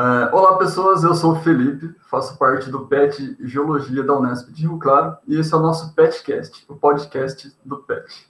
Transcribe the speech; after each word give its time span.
Uh, 0.00 0.34
olá, 0.34 0.56
pessoas. 0.56 1.04
Eu 1.04 1.14
sou 1.14 1.32
o 1.34 1.40
Felipe, 1.40 1.94
faço 2.08 2.38
parte 2.38 2.70
do 2.70 2.86
PET 2.86 3.36
Geologia 3.40 4.02
da 4.02 4.14
Unesp 4.14 4.50
de 4.50 4.62
Rio 4.62 4.78
Claro 4.78 5.18
e 5.28 5.38
esse 5.38 5.52
é 5.52 5.56
o 5.58 5.60
nosso 5.60 5.94
PETcast, 5.94 6.64
o 6.70 6.74
podcast 6.74 7.54
do 7.62 7.76
PET. 7.82 8.26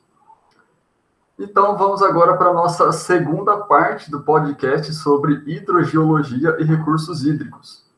Então, 1.39 1.79
vamos 1.79 2.03
agora 2.03 2.37
para 2.37 2.51
a 2.51 2.53
nossa 2.53 2.91
segunda 2.91 3.57
parte 3.57 4.11
do 4.11 4.21
podcast 4.21 4.93
sobre 4.95 5.45
hidrogeologia 5.47 6.57
e 6.59 6.65
recursos 6.65 7.25
hídricos. 7.25 7.89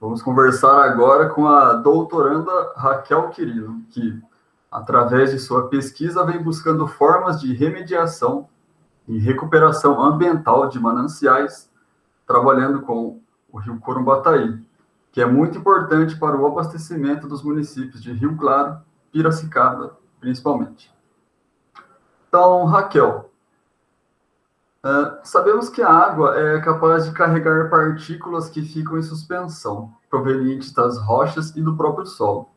Vamos 0.00 0.20
conversar 0.20 0.82
agora 0.82 1.28
com 1.28 1.46
a 1.46 1.74
doutoranda 1.74 2.72
Raquel 2.74 3.28
Quirino, 3.28 3.84
que, 3.90 4.20
através 4.68 5.30
de 5.30 5.38
sua 5.38 5.68
pesquisa, 5.68 6.24
vem 6.24 6.42
buscando 6.42 6.88
formas 6.88 7.40
de 7.40 7.54
remediação 7.54 8.48
e 9.06 9.16
recuperação 9.16 10.02
ambiental 10.02 10.68
de 10.68 10.80
mananciais 10.80 11.67
trabalhando 12.28 12.82
com 12.82 13.22
o 13.50 13.58
Rio 13.58 13.80
Corumbataí, 13.80 14.60
que 15.10 15.22
é 15.22 15.24
muito 15.24 15.58
importante 15.58 16.14
para 16.16 16.36
o 16.36 16.46
abastecimento 16.46 17.26
dos 17.26 17.42
municípios 17.42 18.02
de 18.02 18.12
Rio 18.12 18.36
Claro, 18.36 18.78
Piracicaba, 19.10 19.98
principalmente. 20.20 20.94
Então, 22.28 22.66
Raquel, 22.66 23.30
uh, 24.84 25.18
sabemos 25.24 25.70
que 25.70 25.80
a 25.80 25.90
água 25.90 26.38
é 26.38 26.60
capaz 26.60 27.06
de 27.06 27.12
carregar 27.12 27.70
partículas 27.70 28.50
que 28.50 28.60
ficam 28.60 28.98
em 28.98 29.02
suspensão, 29.02 29.94
provenientes 30.10 30.70
das 30.70 30.98
rochas 30.98 31.56
e 31.56 31.62
do 31.62 31.74
próprio 31.74 32.04
solo. 32.04 32.50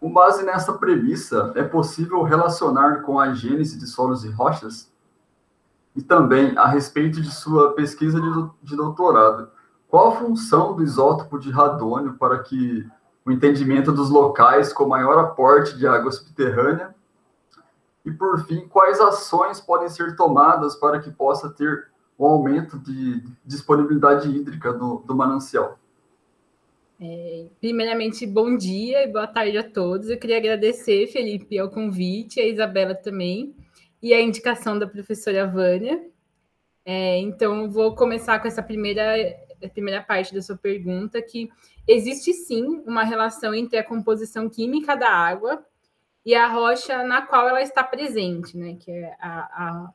Com 0.00 0.12
base 0.12 0.44
nessa 0.44 0.72
premissa, 0.72 1.52
é 1.54 1.62
possível 1.62 2.22
relacionar 2.22 3.02
com 3.02 3.20
a 3.20 3.32
gênese 3.32 3.78
de 3.78 3.86
solos 3.86 4.24
e 4.24 4.30
rochas? 4.30 4.92
E 5.98 6.02
também 6.02 6.56
a 6.56 6.68
respeito 6.68 7.20
de 7.20 7.28
sua 7.28 7.72
pesquisa 7.72 8.20
de, 8.62 8.76
doutorado. 8.76 9.50
Qual 9.88 10.12
a 10.12 10.16
função 10.16 10.76
do 10.76 10.84
isótopo 10.84 11.40
de 11.40 11.50
radônio 11.50 12.14
para 12.14 12.38
que 12.38 12.86
o 13.26 13.32
entendimento 13.32 13.90
dos 13.90 14.08
locais 14.08 14.72
com 14.72 14.86
maior 14.86 15.18
aporte 15.18 15.76
de 15.76 15.88
água 15.88 16.12
subterrânea? 16.12 16.94
E, 18.04 18.12
por 18.12 18.46
fim, 18.46 18.68
quais 18.68 19.00
ações 19.00 19.60
podem 19.60 19.88
ser 19.88 20.14
tomadas 20.14 20.76
para 20.76 21.00
que 21.00 21.10
possa 21.10 21.50
ter 21.50 21.88
um 22.16 22.26
aumento 22.26 22.78
de 22.78 23.20
disponibilidade 23.44 24.30
hídrica 24.30 24.72
do, 24.72 25.02
do 25.04 25.16
manancial? 25.16 25.80
É, 27.00 27.46
primeiramente, 27.60 28.24
bom 28.24 28.56
dia 28.56 29.02
e 29.02 29.08
boa 29.08 29.26
tarde 29.26 29.58
a 29.58 29.68
todos. 29.68 30.08
Eu 30.08 30.18
queria 30.18 30.38
agradecer, 30.38 31.08
Felipe, 31.08 31.58
ao 31.58 31.68
convite, 31.68 32.38
a 32.38 32.46
Isabela 32.46 32.94
também 32.94 33.52
e 34.02 34.14
a 34.14 34.20
indicação 34.20 34.78
da 34.78 34.86
professora 34.86 35.46
Vânia. 35.46 36.08
É, 36.84 37.18
então, 37.18 37.70
vou 37.70 37.94
começar 37.94 38.38
com 38.38 38.48
essa 38.48 38.62
primeira, 38.62 39.14
primeira 39.72 40.02
parte 40.02 40.32
da 40.32 40.40
sua 40.40 40.56
pergunta, 40.56 41.20
que 41.20 41.50
existe 41.86 42.32
sim 42.32 42.82
uma 42.86 43.04
relação 43.04 43.54
entre 43.54 43.78
a 43.78 43.84
composição 43.84 44.48
química 44.48 44.96
da 44.96 45.10
água 45.10 45.64
e 46.24 46.34
a 46.34 46.46
rocha 46.46 47.02
na 47.04 47.22
qual 47.22 47.48
ela 47.48 47.62
está 47.62 47.82
presente, 47.82 48.56
né? 48.56 48.76
Que 48.80 48.90
é 48.90 49.16
a, 49.20 49.38
a, 49.40 49.92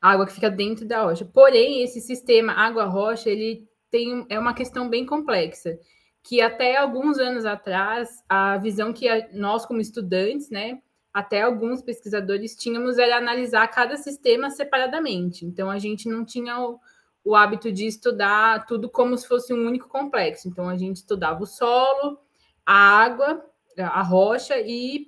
a 0.00 0.10
água 0.10 0.26
que 0.26 0.32
fica 0.32 0.50
dentro 0.50 0.86
da 0.86 1.02
rocha. 1.02 1.24
Porém, 1.24 1.82
esse 1.82 2.00
sistema 2.00 2.52
água-rocha, 2.52 3.28
ele 3.28 3.68
tem 3.90 4.26
é 4.28 4.38
uma 4.38 4.54
questão 4.54 4.88
bem 4.88 5.06
complexa, 5.06 5.78
que 6.22 6.40
até 6.40 6.76
alguns 6.76 7.18
anos 7.18 7.44
atrás, 7.44 8.22
a 8.28 8.56
visão 8.58 8.92
que 8.92 9.06
nós, 9.32 9.64
como 9.64 9.80
estudantes, 9.80 10.50
né, 10.50 10.80
até 11.16 11.40
alguns 11.40 11.80
pesquisadores 11.80 12.54
tínhamos 12.54 12.98
era 12.98 13.16
analisar 13.16 13.66
cada 13.68 13.96
sistema 13.96 14.50
separadamente. 14.50 15.46
Então 15.46 15.70
a 15.70 15.78
gente 15.78 16.10
não 16.10 16.26
tinha 16.26 16.60
o, 16.60 16.78
o 17.24 17.34
hábito 17.34 17.72
de 17.72 17.86
estudar 17.86 18.66
tudo 18.66 18.86
como 18.86 19.16
se 19.16 19.26
fosse 19.26 19.54
um 19.54 19.66
único 19.66 19.88
complexo. 19.88 20.46
Então 20.46 20.68
a 20.68 20.76
gente 20.76 20.96
estudava 20.96 21.42
o 21.42 21.46
solo, 21.46 22.20
a 22.66 22.74
água, 22.74 23.42
a 23.78 24.02
rocha 24.02 24.60
e 24.60 25.06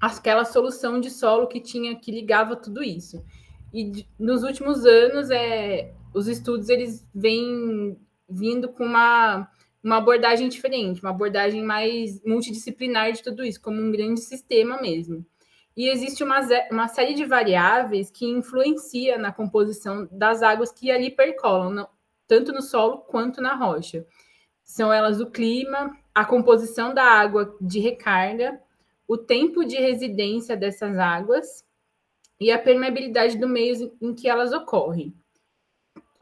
aquela 0.00 0.44
solução 0.44 0.98
de 0.98 1.08
solo 1.08 1.46
que 1.46 1.60
tinha 1.60 1.94
que 1.94 2.10
ligava 2.10 2.56
tudo 2.56 2.82
isso. 2.82 3.24
E 3.72 4.04
nos 4.18 4.42
últimos 4.42 4.84
anos, 4.84 5.30
é, 5.30 5.94
os 6.12 6.26
estudos 6.26 6.68
eles 6.68 7.08
vêm 7.14 7.96
vindo 8.28 8.68
com 8.70 8.84
uma 8.84 9.48
uma 9.82 9.96
abordagem 9.96 10.48
diferente, 10.48 11.02
uma 11.02 11.10
abordagem 11.10 11.62
mais 11.62 12.22
multidisciplinar 12.24 13.12
de 13.12 13.22
tudo 13.22 13.44
isso, 13.44 13.60
como 13.60 13.80
um 13.80 13.90
grande 13.90 14.20
sistema 14.20 14.80
mesmo. 14.80 15.26
E 15.76 15.88
existe 15.88 16.22
uma, 16.22 16.40
uma 16.70 16.88
série 16.88 17.14
de 17.14 17.24
variáveis 17.24 18.10
que 18.10 18.26
influencia 18.26 19.18
na 19.18 19.32
composição 19.32 20.06
das 20.12 20.42
águas 20.42 20.70
que 20.70 20.90
ali 20.90 21.10
percolam, 21.10 21.70
no, 21.70 21.88
tanto 22.28 22.52
no 22.52 22.62
solo 22.62 22.98
quanto 22.98 23.40
na 23.40 23.54
rocha. 23.54 24.06
São 24.62 24.92
elas 24.92 25.20
o 25.20 25.30
clima, 25.30 25.96
a 26.14 26.24
composição 26.24 26.94
da 26.94 27.04
água 27.04 27.56
de 27.60 27.80
recarga, 27.80 28.60
o 29.08 29.16
tempo 29.18 29.64
de 29.64 29.76
residência 29.76 30.56
dessas 30.56 30.96
águas 30.96 31.64
e 32.38 32.50
a 32.50 32.58
permeabilidade 32.58 33.36
do 33.38 33.48
meio 33.48 33.92
em 34.00 34.14
que 34.14 34.28
elas 34.28 34.52
ocorrem 34.52 35.14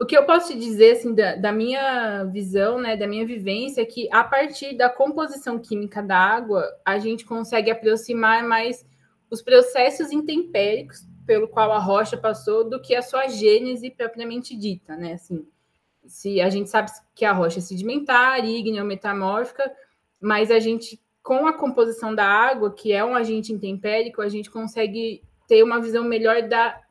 o 0.01 0.05
que 0.05 0.17
eu 0.17 0.25
posso 0.25 0.47
te 0.47 0.57
dizer, 0.57 0.93
assim, 0.93 1.13
da, 1.13 1.35
da, 1.35 1.51
minha 1.51 2.23
visão, 2.23 2.81
né, 2.81 2.97
da 2.97 3.05
minha 3.05 3.23
vivência, 3.23 3.81
é 3.81 3.85
que 3.85 4.09
a 4.11 4.23
partir 4.23 4.75
da 4.75 4.89
composição 4.89 5.59
química 5.59 6.01
da 6.01 6.17
água, 6.17 6.67
a 6.83 6.97
gente 6.97 7.23
consegue 7.23 7.69
aproximar 7.69 8.43
mais 8.43 8.83
os 9.29 9.43
processos 9.43 10.11
intempéricos 10.11 11.07
pelo 11.23 11.47
qual 11.47 11.71
a 11.71 11.77
rocha 11.77 12.17
passou 12.17 12.67
do 12.67 12.81
que 12.81 12.95
a 12.95 13.03
sua 13.03 13.27
gênese 13.27 13.91
propriamente 13.91 14.57
dita, 14.57 14.95
né, 14.95 15.13
assim. 15.13 15.45
Se 16.07 16.41
a 16.41 16.49
gente 16.49 16.71
sabe 16.71 16.89
que 17.13 17.23
a 17.23 17.31
rocha 17.31 17.59
é 17.59 17.61
sedimentar, 17.61 18.43
ígnea 18.43 18.81
ou 18.81 18.87
metamórfica, 18.87 19.71
mas 20.19 20.49
a 20.49 20.57
gente, 20.57 20.99
com 21.21 21.45
a 21.45 21.53
composição 21.53 22.15
da 22.15 22.25
água, 22.25 22.73
que 22.73 22.91
é 22.91 23.05
um 23.05 23.13
agente 23.13 23.53
intempérico, 23.53 24.23
a 24.23 24.29
gente 24.29 24.49
consegue 24.49 25.21
ter 25.47 25.61
uma 25.61 25.79
visão 25.79 26.03
melhor 26.03 26.41
da, 26.49 26.81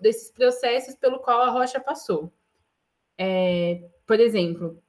desses 0.00 0.30
processos 0.30 0.94
pelo 0.94 1.18
qual 1.18 1.40
a 1.40 1.50
rocha 1.50 1.80
passou. 1.80 2.32
É, 3.22 3.86
por 4.06 4.18
exemplo, 4.18 4.82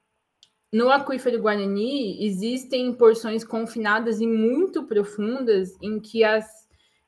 no 0.71 0.89
aquífero 0.89 1.41
Guarani 1.41 2.25
existem 2.25 2.93
porções 2.93 3.43
confinadas 3.43 4.21
e 4.21 4.25
muito 4.25 4.87
profundas 4.87 5.77
em 5.81 5.99
que 5.99 6.23
as, 6.23 6.47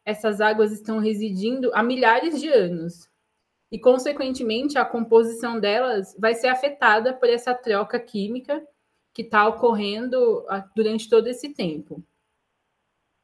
essas 0.04 0.42
águas 0.42 0.74
estão 0.74 1.00
residindo 1.00 1.72
há 1.74 1.82
milhares 1.82 2.42
de 2.42 2.50
anos. 2.50 3.10
E, 3.72 3.80
consequentemente, 3.80 4.78
a 4.78 4.84
composição 4.84 5.62
delas 5.62 6.14
vai 6.20 6.36
ser 6.36 6.48
afetada 6.48 7.14
por 7.14 7.30
essa 7.30 7.56
troca 7.56 7.98
química 8.02 8.62
que 9.14 9.22
está 9.22 9.48
ocorrendo 9.48 10.46
durante 10.76 11.10
todo 11.10 11.28
esse 11.28 11.54
tempo. 11.54 12.04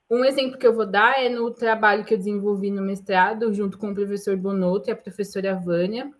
Um 0.09 0.23
exemplo 0.23 0.57
que 0.57 0.66
eu 0.66 0.73
vou 0.73 0.85
dar 0.85 1.21
é 1.21 1.27
no 1.27 1.51
trabalho 1.51 2.05
que 2.05 2.13
eu 2.13 2.17
desenvolvi 2.17 2.71
no 2.71 2.81
mestrado, 2.81 3.53
junto 3.53 3.77
com 3.77 3.91
o 3.91 3.93
professor 3.93 4.37
Bonotto 4.37 4.89
e 4.89 4.91
a 4.91 4.95
professora 4.95 5.53
Vânia, 5.53 6.11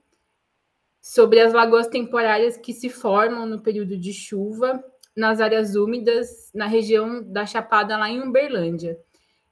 sobre 1.02 1.40
as 1.40 1.54
lagoas 1.54 1.88
temporárias 1.88 2.58
que 2.58 2.74
se 2.74 2.90
formam 2.90 3.46
no 3.46 3.62
período 3.62 3.98
de 3.98 4.14
chuva 4.14 4.84
nas 5.16 5.42
áreas 5.42 5.76
úmidas 5.76 6.52
na 6.54 6.66
região 6.66 7.22
da 7.24 7.46
Chapada, 7.46 7.98
lá 7.98 8.10
em 8.10 8.22
Uberlândia. 8.22 8.98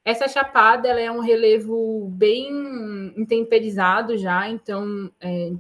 Essa 0.07 0.25
chapada 0.25 0.88
ela 0.88 1.02
é 1.02 1.12
um 1.12 1.19
relevo 1.19 2.07
bem 2.09 3.13
intemperizado 3.18 4.18
já, 4.18 4.47
então 4.47 5.12
é, 5.19 5.52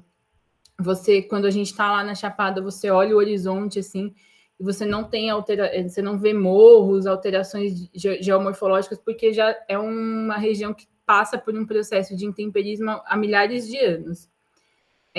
você, 0.79 1.21
quando 1.21 1.43
a 1.45 1.49
gente 1.49 1.71
está 1.71 1.91
lá 1.91 2.01
na 2.01 2.15
chapada, 2.15 2.61
você 2.61 2.89
olha 2.89 3.13
o 3.13 3.17
horizonte 3.17 3.79
assim, 3.79 4.15
e 4.57 4.63
você 4.63 4.85
não 4.85 5.03
tem 5.03 5.29
altera 5.29 5.69
você 5.83 6.01
não 6.01 6.17
vê 6.17 6.33
morros, 6.33 7.05
alterações 7.05 7.89
ge 7.93 8.21
geomorfológicas, 8.21 8.97
porque 8.99 9.33
já 9.33 9.53
é 9.67 9.77
uma 9.77 10.37
região 10.37 10.73
que 10.73 10.87
passa 11.05 11.37
por 11.37 11.53
um 11.53 11.65
processo 11.65 12.15
de 12.15 12.25
intemperismo 12.25 13.01
há 13.05 13.17
milhares 13.17 13.67
de 13.67 13.77
anos. 13.77 14.29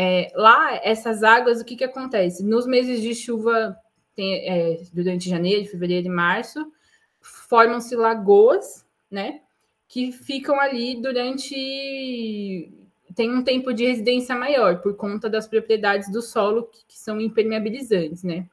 É, 0.00 0.30
lá, 0.36 0.76
essas 0.84 1.24
águas, 1.24 1.60
o 1.60 1.64
que, 1.64 1.74
que 1.74 1.82
acontece? 1.82 2.44
Nos 2.44 2.68
meses 2.68 3.02
de 3.02 3.16
chuva, 3.16 3.76
tem, 4.14 4.48
é, 4.48 4.80
durante 4.92 5.28
janeiro, 5.28 5.68
fevereiro 5.68 6.06
e 6.06 6.10
março, 6.10 6.72
formam-se 7.20 7.96
lagoas, 7.96 8.86
né? 9.10 9.40
Que 9.88 10.12
ficam 10.12 10.60
ali 10.60 11.02
durante. 11.02 12.72
tem 13.16 13.28
um 13.28 13.42
tempo 13.42 13.74
de 13.74 13.86
residência 13.86 14.36
maior, 14.36 14.80
por 14.80 14.94
conta 14.96 15.28
das 15.28 15.48
propriedades 15.48 16.12
do 16.12 16.22
solo 16.22 16.68
que, 16.68 16.86
que 16.86 16.96
são 16.96 17.20
impermeabilizantes, 17.20 18.22
né? 18.22 18.46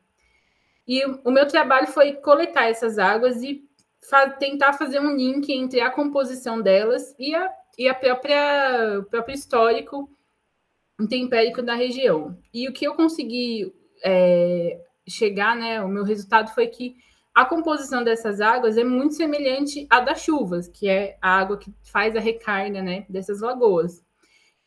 E 0.88 1.06
o 1.06 1.30
meu 1.30 1.48
trabalho 1.48 1.86
foi 1.86 2.13
coletar 2.13 2.65
essas 2.71 2.98
águas 2.98 3.44
e 3.44 3.63
fa 4.01 4.31
tentar 4.31 4.74
fazer 4.74 5.00
um 5.00 5.15
link 5.15 5.53
entre 5.53 5.80
a 5.80 5.91
composição 5.91 6.59
delas 6.59 7.15
e 7.19 7.36
a, 7.36 7.53
e 7.77 7.88
a 7.88 7.94
própria, 7.94 9.00
o 9.00 9.03
próprio 9.03 9.36
histórico 9.36 10.09
intempérico 11.00 11.62
da 11.62 11.75
região. 11.75 12.38
E 12.53 12.68
o 12.68 12.74
que 12.74 12.86
eu 12.86 12.95
consegui 12.95 13.74
é, 14.03 14.80
chegar, 15.07 15.56
né, 15.56 15.81
o 15.81 15.88
meu 15.88 16.03
resultado 16.03 16.53
foi 16.53 16.68
que 16.68 16.95
a 17.33 17.44
composição 17.44 18.03
dessas 18.03 18.39
águas 18.39 18.77
é 18.77 18.83
muito 18.83 19.13
semelhante 19.13 19.86
à 19.89 20.00
das 20.00 20.21
chuvas, 20.21 20.69
que 20.69 20.88
é 20.88 21.18
a 21.21 21.38
água 21.38 21.57
que 21.57 21.74
faz 21.83 22.15
a 22.15 22.19
recarga, 22.19 22.81
né, 22.81 23.06
dessas 23.09 23.42
lagoas. 23.42 24.06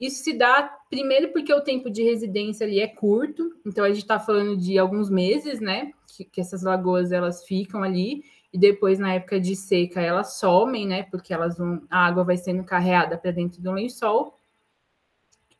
Isso 0.00 0.22
se 0.22 0.32
dá 0.32 0.70
primeiro 0.88 1.32
porque 1.32 1.52
o 1.52 1.60
tempo 1.60 1.90
de 1.90 2.02
residência 2.02 2.64
ali 2.64 2.78
é 2.78 2.86
curto, 2.86 3.50
então 3.66 3.84
a 3.84 3.88
gente 3.88 4.02
está 4.02 4.20
falando 4.20 4.56
de 4.56 4.78
alguns 4.78 5.10
meses, 5.10 5.60
né? 5.60 5.92
Que, 6.14 6.24
que, 6.24 6.40
essas 6.40 6.62
lagoas 6.62 7.10
elas 7.10 7.44
ficam 7.44 7.82
ali 7.82 8.22
e 8.52 8.58
depois 8.58 8.98
na 8.98 9.14
época 9.14 9.40
de 9.40 9.56
seca 9.56 10.00
elas 10.00 10.38
somem, 10.38 10.86
né? 10.86 11.02
Porque 11.02 11.34
elas 11.34 11.58
vão, 11.58 11.82
a 11.90 12.06
água 12.06 12.22
vai 12.22 12.36
sendo 12.36 12.62
carreada 12.62 13.18
para 13.18 13.32
dentro 13.32 13.60
do 13.60 13.72
lençol. 13.72 14.37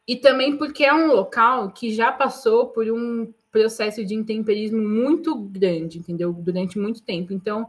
E 0.08 0.16
também 0.16 0.56
porque 0.56 0.86
é 0.86 0.94
um 0.94 1.08
local 1.08 1.70
que 1.70 1.92
já 1.92 2.10
passou 2.10 2.68
por 2.68 2.90
um 2.90 3.30
processo 3.52 4.02
de 4.02 4.14
intemperismo 4.14 4.80
muito 4.82 5.36
grande, 5.36 5.98
entendeu? 5.98 6.32
Durante 6.32 6.78
muito 6.78 7.02
tempo. 7.02 7.30
Então, 7.34 7.68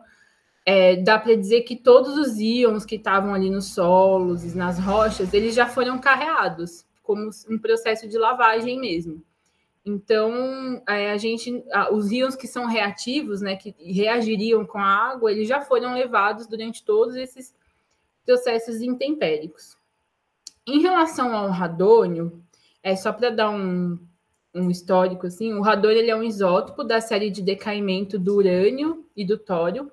é, 0.66 0.96
dá 0.96 1.20
para 1.20 1.36
dizer 1.36 1.62
que 1.64 1.76
todos 1.76 2.18
os 2.18 2.38
íons 2.38 2.86
que 2.86 2.96
estavam 2.96 3.34
ali 3.34 3.50
nos 3.50 3.74
solos 3.74 4.46
e 4.46 4.58
nas 4.58 4.80
rochas, 4.80 5.34
eles 5.34 5.54
já 5.54 5.68
foram 5.68 6.00
carreados, 6.00 6.86
como 7.04 7.30
um 7.50 7.58
processo 7.58 8.08
de 8.08 8.18
lavagem 8.18 8.80
mesmo. 8.80 9.22
Então, 9.86 10.82
é, 10.88 11.12
a 11.12 11.18
gente, 11.18 11.64
os 11.92 12.12
íons 12.12 12.36
que 12.36 12.48
são 12.48 12.68
reativos, 12.68 13.42
né, 13.42 13.56
que 13.56 13.76
reagiriam 13.80 14.66
com 14.66 14.78
a 14.78 15.12
água, 15.12 15.32
eles 15.32 15.48
já 15.48 15.60
foram 15.60 15.94
levados 15.94 16.48
durante 16.48 16.86
todos 16.86 17.16
esses 17.16 17.54
processos 18.26 18.82
intempéricos. 18.82 19.79
Em 20.70 20.82
relação 20.82 21.36
ao 21.36 21.50
radônio, 21.50 22.44
é 22.84 22.96
só 22.96 23.12
para 23.12 23.32
dar 23.32 23.50
um, 23.50 23.98
um 24.54 24.70
histórico 24.70 25.26
assim, 25.26 25.52
o 25.54 25.62
radônio 25.62 25.98
ele 25.98 26.12
é 26.12 26.16
um 26.16 26.22
isótopo 26.22 26.84
da 26.84 27.02
série 27.02 27.32
de 27.32 27.42
decaimento 27.42 28.20
do 28.20 28.36
urânio 28.36 29.04
e 29.18 29.26
do 29.26 29.36
tório, 29.36 29.92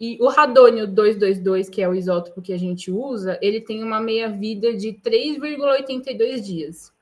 e 0.00 0.16
o 0.18 0.28
radônio 0.28 0.86
222, 0.86 1.68
que 1.68 1.82
é 1.82 1.88
o 1.88 1.94
isótopo 1.94 2.40
que 2.40 2.54
a 2.54 2.58
gente 2.58 2.90
usa, 2.90 3.38
ele 3.42 3.60
tem 3.60 3.82
uma 3.82 4.00
meia-vida 4.00 4.74
de 4.74 4.94
3,82 4.94 6.40
dias. 6.40 6.92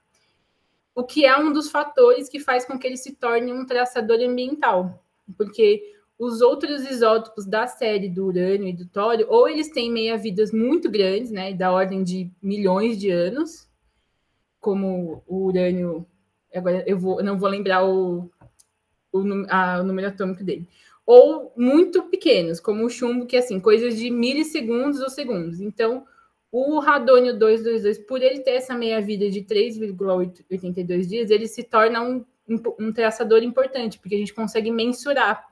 O 0.92 1.04
que 1.04 1.24
é 1.24 1.38
um 1.38 1.52
dos 1.52 1.70
fatores 1.70 2.28
que 2.28 2.40
faz 2.40 2.64
com 2.64 2.76
que 2.76 2.88
ele 2.88 2.96
se 2.96 3.14
torne 3.14 3.52
um 3.52 3.66
traçador 3.66 4.18
ambiental. 4.20 5.04
Porque 5.36 5.94
os 6.18 6.40
outros 6.40 6.88
isótopos 6.90 7.44
da 7.46 7.66
série 7.66 8.08
do 8.08 8.26
urânio 8.26 8.68
e 8.68 8.72
do 8.72 8.86
tório, 8.86 9.26
ou 9.28 9.48
eles 9.48 9.70
têm 9.70 9.90
meia-vidas 9.90 10.52
muito 10.52 10.90
grandes, 10.90 11.30
né, 11.30 11.52
da 11.52 11.70
ordem 11.70 12.02
de 12.02 12.30
milhões 12.42 12.98
de 12.98 13.10
anos, 13.10 13.68
como 14.60 15.22
o 15.26 15.44
urânio, 15.44 16.06
agora 16.54 16.82
eu 16.86 16.98
vou, 16.98 17.22
não 17.22 17.38
vou 17.38 17.48
lembrar 17.48 17.84
o, 17.84 18.30
o, 19.12 19.22
a, 19.48 19.80
o 19.80 19.84
número 19.84 20.08
atômico 20.08 20.42
dele 20.42 20.66
ou 21.06 21.52
muito 21.56 22.02
pequenos, 22.02 22.58
como 22.58 22.84
o 22.84 22.90
chumbo, 22.90 23.26
que 23.26 23.36
é 23.36 23.38
assim, 23.38 23.60
coisas 23.60 23.96
de 23.96 24.10
milissegundos 24.10 25.00
ou 25.00 25.08
segundos. 25.08 25.60
Então, 25.60 26.04
o 26.50 26.80
radônio 26.80 27.38
222, 27.38 27.98
por 27.98 28.20
ele 28.20 28.40
ter 28.40 28.52
essa 28.52 28.74
meia-vida 28.74 29.30
de 29.30 29.42
3,82 29.42 31.06
dias, 31.06 31.30
ele 31.30 31.46
se 31.46 31.62
torna 31.62 32.02
um, 32.02 32.24
um 32.80 32.92
traçador 32.92 33.44
importante, 33.44 34.00
porque 34.00 34.16
a 34.16 34.18
gente 34.18 34.34
consegue 34.34 34.70
mensurar 34.72 35.46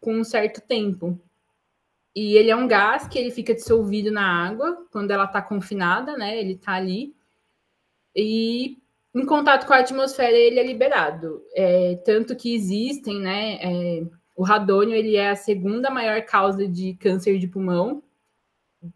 com 0.00 0.14
um 0.14 0.24
certo 0.24 0.60
tempo. 0.60 1.20
E 2.14 2.36
ele 2.36 2.50
é 2.50 2.56
um 2.56 2.66
gás 2.66 3.06
que 3.06 3.18
ele 3.18 3.30
fica 3.30 3.54
dissolvido 3.54 4.10
na 4.10 4.46
água 4.46 4.86
quando 4.90 5.10
ela 5.10 5.24
está 5.24 5.40
confinada, 5.40 6.16
né? 6.16 6.38
Ele 6.38 6.54
está 6.54 6.72
ali. 6.72 7.14
E 8.14 8.78
em 9.14 9.24
contato 9.24 9.66
com 9.66 9.72
a 9.72 9.78
atmosfera 9.78 10.36
ele 10.36 10.58
é 10.58 10.66
liberado. 10.66 11.42
É, 11.54 11.96
tanto 12.04 12.34
que 12.34 12.54
existem, 12.54 13.20
né? 13.20 13.58
É, 13.62 14.06
o 14.36 14.42
radônio 14.42 14.94
ele 14.94 15.16
é 15.16 15.30
a 15.30 15.36
segunda 15.36 15.90
maior 15.90 16.22
causa 16.22 16.66
de 16.66 16.94
câncer 16.94 17.38
de 17.38 17.46
pulmão 17.46 18.02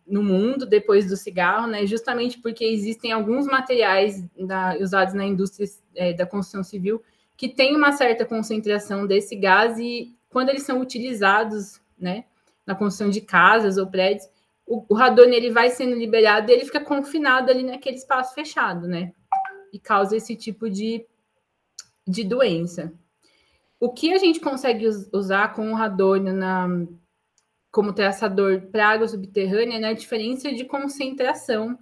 no 0.07 0.23
mundo 0.23 0.65
depois 0.65 1.09
do 1.09 1.17
cigarro, 1.17 1.67
né? 1.67 1.87
Justamente 1.87 2.39
porque 2.39 2.65
existem 2.65 3.13
alguns 3.13 3.47
materiais 3.47 4.25
da, 4.39 4.77
usados 4.79 5.15
na 5.15 5.25
indústria 5.25 5.69
é, 5.95 6.13
da 6.13 6.27
construção 6.27 6.63
civil 6.63 7.03
que 7.37 7.49
têm 7.49 7.75
uma 7.75 7.93
certa 7.93 8.25
concentração 8.25 9.07
desse 9.07 9.35
gás 9.35 9.79
e 9.79 10.15
quando 10.33 10.49
eles 10.49 10.63
são 10.63 10.81
utilizados, 10.81 11.81
né, 11.99 12.25
na 12.67 12.75
construção 12.75 13.11
de 13.11 13.21
casas 13.21 13.77
ou 13.77 13.87
prédios, 13.87 14.29
o, 14.67 14.85
o 14.89 14.95
radônio 14.95 15.35
ele 15.35 15.51
vai 15.51 15.71
sendo 15.71 15.95
liberado 15.95 16.51
e 16.51 16.55
ele 16.55 16.65
fica 16.65 16.81
confinado 16.81 17.51
ali 17.51 17.63
naquele 17.63 17.97
espaço 17.97 18.35
fechado, 18.35 18.89
né? 18.89 19.13
E 19.73 19.79
causa 19.79 20.17
esse 20.17 20.35
tipo 20.37 20.71
de, 20.71 21.05
de 22.07 22.25
doença. 22.25 22.93
O 23.79 23.93
que 23.93 24.13
a 24.13 24.19
gente 24.19 24.41
consegue 24.41 24.87
usar 25.13 25.55
com 25.55 25.73
o 25.73 25.75
radônio 25.75 26.33
na, 26.33 26.69
como 27.71 27.93
traçador 27.93 28.63
para 28.71 28.89
água 28.89 29.09
subterrânea 29.09 29.77
é 29.77 29.81
né, 29.81 29.89
a 29.89 29.95
diferença 29.95 30.53
de 30.53 30.65
concentração 30.65 31.79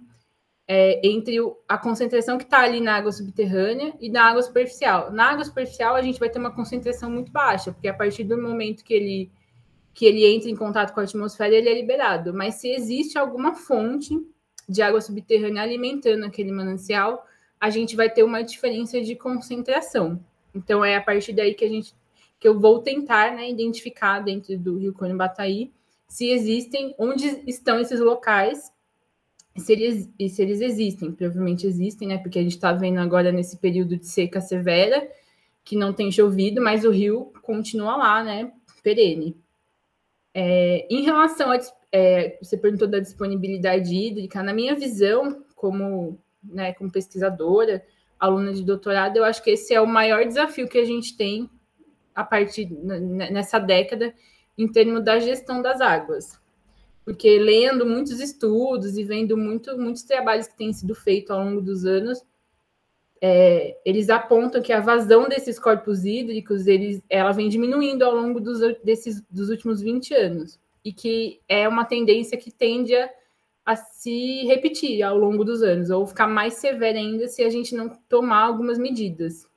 é, 0.73 1.01
entre 1.05 1.41
o, 1.41 1.57
a 1.67 1.77
concentração 1.77 2.37
que 2.37 2.45
está 2.45 2.61
ali 2.61 2.79
na 2.79 2.95
água 2.95 3.11
subterrânea 3.11 3.93
e 3.99 4.09
na 4.09 4.23
água 4.23 4.41
superficial. 4.41 5.11
Na 5.11 5.31
água 5.31 5.43
superficial, 5.43 5.95
a 5.95 6.01
gente 6.01 6.17
vai 6.17 6.29
ter 6.29 6.39
uma 6.39 6.55
concentração 6.55 7.11
muito 7.11 7.29
baixa, 7.29 7.73
porque 7.73 7.89
a 7.89 7.93
partir 7.93 8.23
do 8.23 8.41
momento 8.41 8.81
que 8.81 8.93
ele, 8.93 9.31
que 9.93 10.05
ele 10.05 10.25
entra 10.25 10.49
em 10.49 10.55
contato 10.55 10.93
com 10.93 11.01
a 11.01 11.03
atmosfera, 11.03 11.53
ele 11.53 11.67
é 11.67 11.73
liberado. 11.73 12.33
Mas 12.33 12.55
se 12.55 12.69
existe 12.69 13.17
alguma 13.17 13.53
fonte 13.53 14.17
de 14.69 14.81
água 14.81 15.01
subterrânea 15.01 15.61
alimentando 15.61 16.25
aquele 16.25 16.53
manancial, 16.53 17.27
a 17.59 17.69
gente 17.69 17.93
vai 17.93 18.09
ter 18.09 18.23
uma 18.23 18.41
diferença 18.41 19.01
de 19.01 19.13
concentração. 19.13 20.23
Então 20.55 20.85
é 20.85 20.95
a 20.95 21.01
partir 21.01 21.33
daí 21.33 21.53
que 21.53 21.65
a 21.65 21.69
gente 21.69 21.93
que 22.39 22.47
eu 22.47 22.57
vou 22.57 22.79
tentar 22.79 23.35
né, 23.35 23.49
identificar 23.49 24.21
dentro 24.21 24.57
do 24.57 24.77
Rio 24.77 24.93
Cone 24.93 25.13
Bataí 25.15 25.69
se 26.07 26.29
existem, 26.29 26.95
onde 26.97 27.43
estão 27.45 27.77
esses 27.77 27.99
locais, 27.99 28.71
se 29.61 29.73
eles, 29.73 30.09
e 30.19 30.29
se 30.29 30.41
eles 30.41 30.61
existem, 30.61 31.11
provavelmente 31.11 31.65
existem, 31.65 32.07
né? 32.07 32.17
Porque 32.17 32.39
a 32.39 32.43
gente 32.43 32.55
está 32.55 32.73
vendo 32.73 32.99
agora 32.99 33.31
nesse 33.31 33.57
período 33.57 33.97
de 33.97 34.07
seca 34.07 34.41
severa, 34.41 35.09
que 35.63 35.75
não 35.75 35.93
tem 35.93 36.11
chovido, 36.11 36.61
mas 36.61 36.83
o 36.83 36.91
rio 36.91 37.31
continua 37.41 37.95
lá, 37.95 38.23
né? 38.23 38.51
Perene. 38.83 39.37
É, 40.33 40.87
em 40.89 41.03
relação 41.03 41.51
a 41.51 41.59
é, 41.91 42.37
você 42.41 42.57
perguntou 42.57 42.87
da 42.87 42.99
disponibilidade 42.99 43.93
hídrica, 43.93 44.41
na 44.41 44.53
minha 44.53 44.75
visão, 44.75 45.43
como, 45.55 46.17
né, 46.43 46.73
como 46.73 46.91
pesquisadora, 46.91 47.83
aluna 48.19 48.53
de 48.53 48.63
doutorado, 48.63 49.17
eu 49.17 49.25
acho 49.25 49.43
que 49.43 49.51
esse 49.51 49.73
é 49.73 49.81
o 49.81 49.87
maior 49.87 50.25
desafio 50.25 50.69
que 50.69 50.77
a 50.77 50.85
gente 50.85 51.17
tem 51.17 51.49
a 52.15 52.23
partir 52.23 52.69
nessa 52.69 53.59
década 53.59 54.13
em 54.57 54.67
termos 54.67 55.03
da 55.03 55.19
gestão 55.19 55.61
das 55.61 55.81
águas. 55.81 56.40
Porque 57.03 57.39
lendo 57.39 57.85
muitos 57.85 58.19
estudos 58.19 58.97
e 58.97 59.03
vendo 59.03 59.35
muito, 59.35 59.77
muitos 59.77 60.03
trabalhos 60.03 60.47
que 60.47 60.57
têm 60.57 60.71
sido 60.71 60.93
feitos 60.93 61.31
ao 61.31 61.43
longo 61.43 61.61
dos 61.61 61.85
anos, 61.85 62.23
é, 63.19 63.77
eles 63.85 64.09
apontam 64.09 64.61
que 64.61 64.73
a 64.73 64.79
vazão 64.79 65.27
desses 65.27 65.59
corpos 65.59 66.05
hídricos 66.05 66.67
eles, 66.67 67.01
ela 67.09 67.31
vem 67.31 67.49
diminuindo 67.49 68.03
ao 68.03 68.15
longo 68.15 68.39
dos, 68.39 68.59
desses, 68.83 69.21
dos 69.29 69.49
últimos 69.49 69.81
20 69.81 70.13
anos. 70.13 70.59
E 70.83 70.91
que 70.91 71.39
é 71.47 71.67
uma 71.67 71.85
tendência 71.85 72.37
que 72.37 72.51
tende 72.51 72.95
a 72.95 73.09
a 73.65 73.75
se 73.75 74.45
repetir 74.45 75.03
ao 75.03 75.17
longo 75.17 75.43
dos 75.43 75.61
anos, 75.61 75.89
ou 75.89 76.05
ficar 76.05 76.27
mais 76.27 76.55
severa 76.55 76.97
ainda 76.97 77.27
se 77.27 77.43
a 77.43 77.49
gente 77.49 77.75
não 77.75 77.89
tomar 78.09 78.43
algumas 78.43 78.77
medidas. 78.77 79.47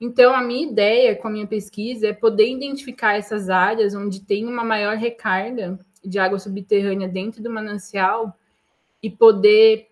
Então, 0.00 0.34
a 0.34 0.42
minha 0.42 0.70
ideia 0.70 1.16
com 1.16 1.26
a 1.26 1.30
minha 1.30 1.46
pesquisa 1.46 2.08
é 2.08 2.12
poder 2.12 2.48
identificar 2.48 3.14
essas 3.14 3.48
áreas 3.48 3.94
onde 3.94 4.24
tem 4.24 4.46
uma 4.46 4.62
maior 4.62 4.96
recarga 4.96 5.78
de 6.08 6.18
água 6.18 6.38
subterrânea 6.38 7.08
dentro 7.08 7.42
do 7.42 7.50
manancial 7.50 8.36
e 9.02 9.10
poder 9.10 9.88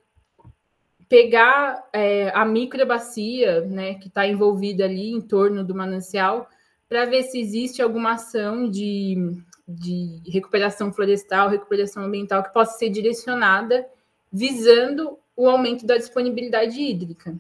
pegar 1.09 1.89
é, 1.93 2.31
a 2.31 2.45
microbacia 2.45 3.61
né, 3.63 3.95
que 3.95 4.09
está 4.09 4.27
envolvida 4.27 4.85
ali 4.85 5.11
em 5.11 5.21
torno 5.21 5.63
do 5.65 5.75
manancial 5.75 6.49
para 6.89 7.05
ver 7.05 7.23
se 7.25 7.39
existe 7.41 7.83
alguma 7.83 8.13
ação 8.13 8.69
de 8.69 9.43
de 9.67 10.21
recuperação 10.31 10.93
florestal, 10.93 11.49
recuperação 11.49 12.05
ambiental 12.05 12.43
que 12.43 12.53
possa 12.53 12.79
ser 12.79 12.91
direcionada 12.91 13.87
visando 14.31 15.19
o 15.35 15.49
aumento 15.49 15.87
da 15.87 15.97
disponibilidade 15.97 16.81
hídrica. 16.81 17.35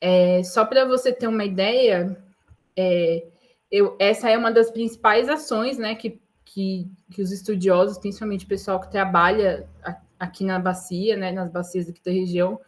É, 0.00 0.42
só 0.42 0.64
para 0.64 0.84
você 0.84 1.12
ter 1.12 1.26
uma 1.26 1.44
ideia, 1.44 2.16
é, 2.76 3.24
eu, 3.70 3.96
essa 3.98 4.28
é 4.28 4.36
uma 4.36 4.52
das 4.52 4.70
principais 4.70 5.28
ações 5.28 5.78
né, 5.78 5.94
que, 5.94 6.20
que, 6.52 6.90
que, 7.10 7.22
os 7.22 7.32
estudiosos, 7.32 7.98
principalmente 7.98 8.44
o 8.44 8.48
pessoal 8.48 8.80
que 8.80 8.90
trabalha 8.90 9.68
aqui 10.18 10.44
na 10.44 10.58
bacia, 10.58 11.16
né, 11.16 11.32
nas 11.32 11.50
bacias 11.50 11.88
aqui 11.88 12.02
da 12.04 12.10
região, 12.10 12.60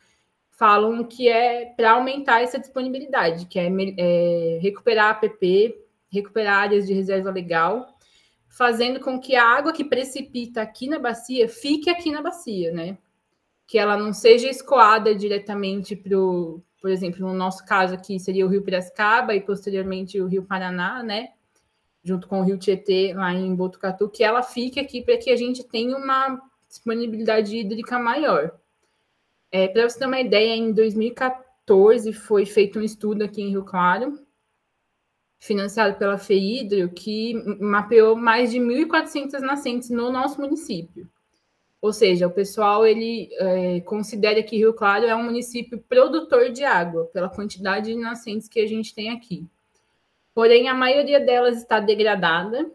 falam 0.51 1.05
que 1.05 1.29
é 1.29 1.67
para 1.77 1.93
aumentar 1.93 2.43
essa 2.43 2.59
disponibilidade, 2.59 3.47
que 3.47 3.59
é, 3.59 3.69
é 3.99 4.59
recuperar 4.61 5.11
APP, 5.11 5.77
recuperar 6.11 6.63
áreas 6.63 6.87
de 6.87 6.95
reserva 6.95 7.31
legal 7.31 7.95
fazendo 8.55 9.01
com 9.01 9.19
que 9.19 9.35
a 9.35 9.45
água 9.45 9.73
que 9.73 9.85
precipita 9.85 10.63
aqui 10.63 10.89
na 10.89 10.99
bacia 10.99 11.49
fique 11.49 11.91
aqui 11.91 12.13
na 12.13 12.23
bacia, 12.23 12.71
né? 12.71 12.97
Que 13.67 13.79
ela 13.79 13.97
não 13.97 14.13
seja 14.13 14.49
escoada 14.49 15.13
diretamente 15.13 15.97
para 15.97 16.17
o, 16.17 16.63
por 16.81 16.89
exemplo, 16.89 17.27
no 17.27 17.35
nosso 17.35 17.65
caso 17.67 17.95
aqui 17.95 18.19
seria 18.21 18.47
o 18.47 18.49
Rio 18.49 18.63
Piracicaba 18.63 19.35
e 19.35 19.41
posteriormente 19.41 20.21
o 20.21 20.29
Rio 20.29 20.45
Paraná, 20.45 21.03
né? 21.03 21.31
Junto 22.05 22.29
com 22.29 22.41
o 22.41 22.45
Rio 22.45 22.59
Tietê, 22.59 23.15
lá 23.15 23.33
em 23.33 23.55
Botucatu, 23.55 24.11
que 24.11 24.23
ela 24.23 24.43
fique 24.43 24.79
aqui 24.79 25.03
para 25.03 25.17
que 25.17 25.31
a 25.31 25.37
gente 25.37 25.65
tenha 25.65 25.97
uma 25.97 26.39
disponibilidade 26.69 27.57
hídrica 27.57 27.99
maior. 27.99 28.53
É, 29.51 29.69
Para 29.69 29.89
você 29.89 29.99
ter 29.99 30.07
uma 30.07 30.21
ideia, 30.21 30.55
em 30.55 30.73
2014 30.73 32.13
foi 32.13 32.45
feito 32.45 32.79
um 32.79 32.83
estudo 32.83 33.23
aqui 33.23 33.41
em 33.41 33.51
Rio 33.51 33.65
Claro, 33.65 34.19
financiado 35.39 35.97
pela 35.97 36.19
FEIDRO, 36.19 36.89
que 36.91 37.35
mapeou 37.61 38.17
mais 38.17 38.51
de 38.51 38.59
1.400 38.59 39.41
nascentes 39.41 39.91
no 39.91 40.11
nosso 40.11 40.41
município. 40.41 41.09
Ou 41.81 41.93
seja, 41.93 42.27
o 42.27 42.31
pessoal 42.31 42.87
ele 42.87 43.29
é, 43.33 43.81
considera 43.83 44.43
que 44.43 44.57
Rio 44.57 44.73
Claro 44.73 45.05
é 45.05 45.15
um 45.15 45.23
município 45.23 45.79
produtor 45.87 46.51
de 46.51 46.65
água, 46.65 47.05
pela 47.13 47.29
quantidade 47.29 47.93
de 47.93 48.01
nascentes 48.01 48.49
que 48.49 48.59
a 48.59 48.67
gente 48.67 48.95
tem 48.95 49.11
aqui. 49.11 49.47
Porém, 50.35 50.69
a 50.69 50.75
maioria 50.75 51.21
delas 51.21 51.59
está 51.59 51.79
degradada, 51.79 52.69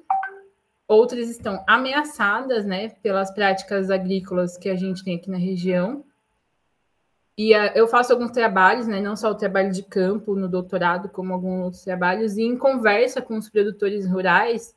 outras 0.87 1.29
estão 1.29 1.63
ameaçadas 1.67 2.65
né, 2.65 2.89
pelas 3.03 3.31
práticas 3.31 3.91
agrícolas 3.91 4.57
que 4.57 4.69
a 4.69 4.75
gente 4.75 5.03
tem 5.03 5.17
aqui 5.17 5.29
na 5.29 5.37
região. 5.37 6.03
E 7.37 7.53
uh, 7.55 7.71
eu 7.75 7.87
faço 7.87 8.13
alguns 8.13 8.31
trabalhos, 8.31 8.87
né, 8.87 9.01
não 9.01 9.15
só 9.15 9.29
o 9.29 9.35
trabalho 9.35 9.71
de 9.71 9.83
campo 9.83 10.35
no 10.35 10.47
doutorado, 10.47 11.09
como 11.09 11.33
alguns 11.33 11.63
outros 11.63 11.83
trabalhos, 11.83 12.37
e 12.37 12.43
em 12.43 12.57
conversa 12.57 13.21
com 13.21 13.37
os 13.37 13.49
produtores 13.49 14.09
rurais, 14.09 14.73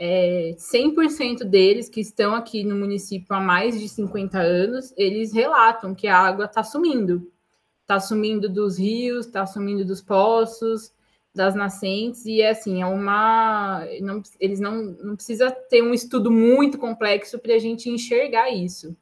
é, 0.00 0.54
100% 0.56 1.44
deles 1.44 1.88
que 1.88 2.00
estão 2.00 2.34
aqui 2.34 2.64
no 2.64 2.74
município 2.74 3.34
há 3.36 3.40
mais 3.40 3.78
de 3.78 3.88
50 3.88 4.38
anos, 4.38 4.92
eles 4.96 5.32
relatam 5.32 5.94
que 5.94 6.08
a 6.08 6.18
água 6.18 6.46
está 6.46 6.64
sumindo. 6.64 7.30
Está 7.82 8.00
sumindo 8.00 8.48
dos 8.48 8.78
rios, 8.78 9.26
está 9.26 9.46
sumindo 9.46 9.84
dos 9.84 10.00
poços, 10.00 10.92
das 11.34 11.54
nascentes, 11.54 12.26
e 12.26 12.42
é 12.42 12.50
assim, 12.50 12.82
é 12.82 12.86
uma. 12.86 13.86
Não, 14.00 14.22
eles 14.38 14.60
não, 14.60 14.82
não 14.82 15.16
precisa 15.16 15.50
ter 15.50 15.82
um 15.82 15.94
estudo 15.94 16.30
muito 16.30 16.78
complexo 16.78 17.38
para 17.38 17.54
a 17.54 17.58
gente 17.58 17.88
enxergar 17.88 18.50
isso. 18.50 18.96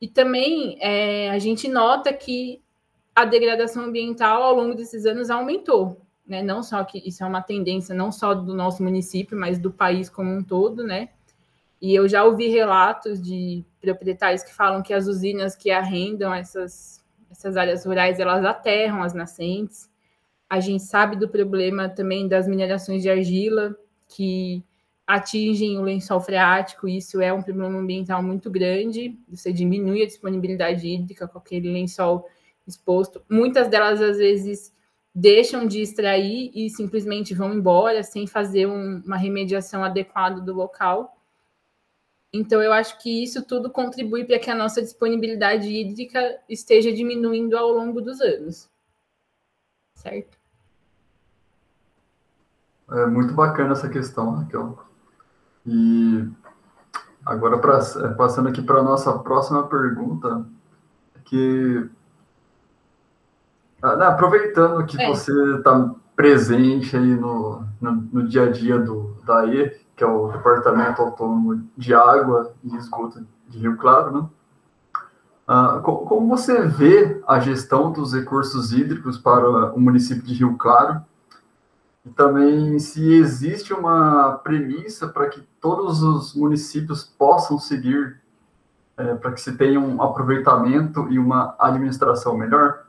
E 0.00 0.08
também 0.08 0.78
é, 0.80 1.30
a 1.30 1.38
gente 1.38 1.68
nota 1.68 2.12
que 2.12 2.62
a 3.14 3.24
degradação 3.24 3.84
ambiental 3.84 4.42
ao 4.42 4.54
longo 4.54 4.74
desses 4.74 5.04
anos 5.04 5.30
aumentou, 5.30 6.00
né? 6.26 6.42
Não 6.42 6.62
só 6.62 6.82
que 6.84 6.98
isso 7.06 7.22
é 7.22 7.26
uma 7.26 7.42
tendência 7.42 7.94
não 7.94 8.10
só 8.10 8.34
do 8.34 8.54
nosso 8.54 8.82
município, 8.82 9.38
mas 9.38 9.58
do 9.58 9.70
país 9.70 10.08
como 10.08 10.30
um 10.32 10.42
todo, 10.42 10.82
né? 10.82 11.10
E 11.80 11.94
eu 11.94 12.08
já 12.08 12.24
ouvi 12.24 12.48
relatos 12.48 13.20
de 13.20 13.64
proprietários 13.80 14.42
que 14.42 14.54
falam 14.54 14.82
que 14.82 14.92
as 14.92 15.06
usinas 15.06 15.56
que 15.56 15.70
arrendam 15.70 16.32
essas, 16.34 17.04
essas 17.30 17.56
áreas 17.56 17.84
rurais, 17.84 18.18
elas 18.20 18.44
aterram 18.44 19.02
as 19.02 19.14
nascentes. 19.14 19.89
A 20.50 20.58
gente 20.58 20.82
sabe 20.82 21.14
do 21.14 21.28
problema 21.28 21.88
também 21.88 22.26
das 22.26 22.48
minerações 22.48 23.02
de 23.02 23.08
argila, 23.08 23.76
que 24.08 24.64
atingem 25.06 25.78
o 25.78 25.82
lençol 25.82 26.20
freático, 26.20 26.88
isso 26.88 27.20
é 27.20 27.32
um 27.32 27.42
problema 27.42 27.78
ambiental 27.78 28.22
muito 28.22 28.50
grande, 28.50 29.16
você 29.28 29.52
diminui 29.52 30.02
a 30.02 30.06
disponibilidade 30.06 30.88
hídrica 30.88 31.26
com 31.26 31.38
aquele 31.38 31.72
lençol 31.72 32.28
exposto. 32.66 33.22
Muitas 33.28 33.68
delas, 33.68 34.00
às 34.00 34.18
vezes, 34.18 34.72
deixam 35.14 35.66
de 35.66 35.80
extrair 35.80 36.50
e 36.54 36.68
simplesmente 36.70 37.34
vão 37.34 37.52
embora 37.54 38.02
sem 38.02 38.26
fazer 38.26 38.66
um, 38.66 39.02
uma 39.04 39.16
remediação 39.16 39.82
adequada 39.82 40.40
do 40.40 40.52
local. 40.52 41.16
Então, 42.32 42.62
eu 42.62 42.72
acho 42.72 42.98
que 42.98 43.22
isso 43.22 43.44
tudo 43.44 43.70
contribui 43.70 44.24
para 44.24 44.38
que 44.38 44.50
a 44.50 44.54
nossa 44.54 44.80
disponibilidade 44.80 45.68
hídrica 45.68 46.40
esteja 46.48 46.92
diminuindo 46.92 47.56
ao 47.56 47.72
longo 47.72 48.00
dos 48.00 48.20
anos. 48.20 48.68
Certo? 49.94 50.39
É 52.92 53.06
muito 53.06 53.34
bacana 53.34 53.72
essa 53.72 53.88
questão, 53.88 54.32
Raquel. 54.32 54.78
E 55.64 56.28
agora, 57.24 57.58
pra, 57.58 57.78
é, 57.78 58.08
passando 58.14 58.48
aqui 58.48 58.62
para 58.62 58.80
a 58.80 58.82
nossa 58.82 59.16
próxima 59.18 59.62
pergunta, 59.64 60.44
que 61.24 61.88
ah, 63.82 64.08
aproveitando 64.08 64.84
que 64.84 65.00
é. 65.00 65.08
você 65.08 65.32
está 65.56 65.94
presente 66.16 66.96
aí 66.96 67.14
no, 67.14 67.64
no, 67.80 67.92
no, 68.12 68.28
dia 68.28 68.44
a 68.44 68.50
dia 68.50 68.78
do 68.78 69.16
DAE, 69.24 69.72
que 69.96 70.02
é 70.02 70.06
o 70.06 70.28
Departamento 70.28 71.00
Autônomo 71.00 71.64
de 71.76 71.94
Água 71.94 72.52
e 72.64 72.76
Esgoto 72.76 73.24
de 73.48 73.58
Rio 73.58 73.76
Claro, 73.76 74.12
né? 74.12 74.28
Ah, 75.46 75.80
como 75.82 76.28
você 76.28 76.66
vê 76.66 77.20
a 77.26 77.40
gestão 77.40 77.90
dos 77.90 78.12
recursos 78.12 78.72
hídricos 78.72 79.18
para 79.18 79.72
o 79.72 79.80
município 79.80 80.22
de 80.22 80.34
Rio 80.34 80.56
Claro 80.56 81.02
e 82.04 82.10
também 82.10 82.78
se 82.78 83.12
existe 83.14 83.72
uma 83.72 84.38
premissa 84.38 85.08
para 85.08 85.28
que 85.28 85.42
todos 85.60 86.02
os 86.02 86.34
municípios 86.34 87.04
possam 87.04 87.58
seguir, 87.58 88.20
é, 88.96 89.14
para 89.14 89.32
que 89.32 89.40
se 89.40 89.56
tenha 89.56 89.78
um 89.78 90.02
aproveitamento 90.02 91.08
e 91.10 91.18
uma 91.18 91.54
administração 91.58 92.36
melhor? 92.36 92.86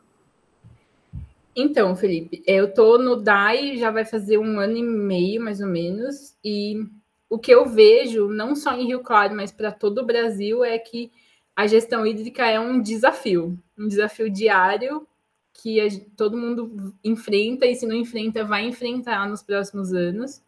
Então, 1.55 1.95
Felipe, 1.95 2.41
eu 2.47 2.65
estou 2.65 2.97
no 2.97 3.17
DAI 3.17 3.75
já 3.75 3.91
vai 3.91 4.05
fazer 4.05 4.37
um 4.37 4.59
ano 4.59 4.77
e 4.77 4.83
meio, 4.83 5.41
mais 5.41 5.59
ou 5.59 5.67
menos, 5.67 6.37
e 6.43 6.85
o 7.29 7.37
que 7.37 7.51
eu 7.51 7.65
vejo, 7.65 8.29
não 8.29 8.55
só 8.55 8.73
em 8.73 8.87
Rio 8.87 9.01
Claro, 9.01 9.35
mas 9.35 9.51
para 9.51 9.71
todo 9.71 9.99
o 9.99 10.05
Brasil, 10.05 10.63
é 10.63 10.77
que 10.77 11.11
a 11.55 11.67
gestão 11.67 12.05
hídrica 12.05 12.45
é 12.45 12.59
um 12.59 12.81
desafio, 12.81 13.57
um 13.77 13.87
desafio 13.87 14.29
diário 14.29 15.05
que 15.53 15.79
a, 15.79 15.87
todo 16.15 16.37
mundo 16.37 16.93
enfrenta 17.03 17.65
e 17.65 17.75
se 17.75 17.85
não 17.85 17.95
enfrenta, 17.95 18.43
vai 18.43 18.65
enfrentar 18.65 19.27
nos 19.29 19.43
próximos 19.43 19.93
anos. 19.93 20.41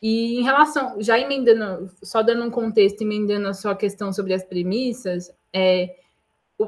E 0.00 0.38
em 0.38 0.42
relação, 0.42 1.00
já 1.00 1.18
emendando, 1.18 1.90
só 2.02 2.22
dando 2.22 2.44
um 2.44 2.50
contexto, 2.50 3.02
emendando 3.02 3.48
a 3.48 3.54
sua 3.54 3.74
questão 3.74 4.12
sobre 4.12 4.32
as 4.32 4.44
premissas, 4.44 5.32
é, 5.52 5.96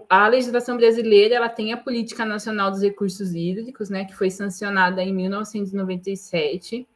a 0.08 0.28
legislação 0.28 0.76
brasileira 0.76 1.34
ela 1.34 1.48
tem 1.48 1.72
a 1.72 1.76
Política 1.76 2.24
Nacional 2.24 2.70
dos 2.70 2.82
Recursos 2.82 3.34
Hídricos, 3.34 3.90
né, 3.90 4.04
que 4.04 4.14
foi 4.14 4.30
sancionada 4.30 5.02
em 5.02 5.12
1997 5.12 6.86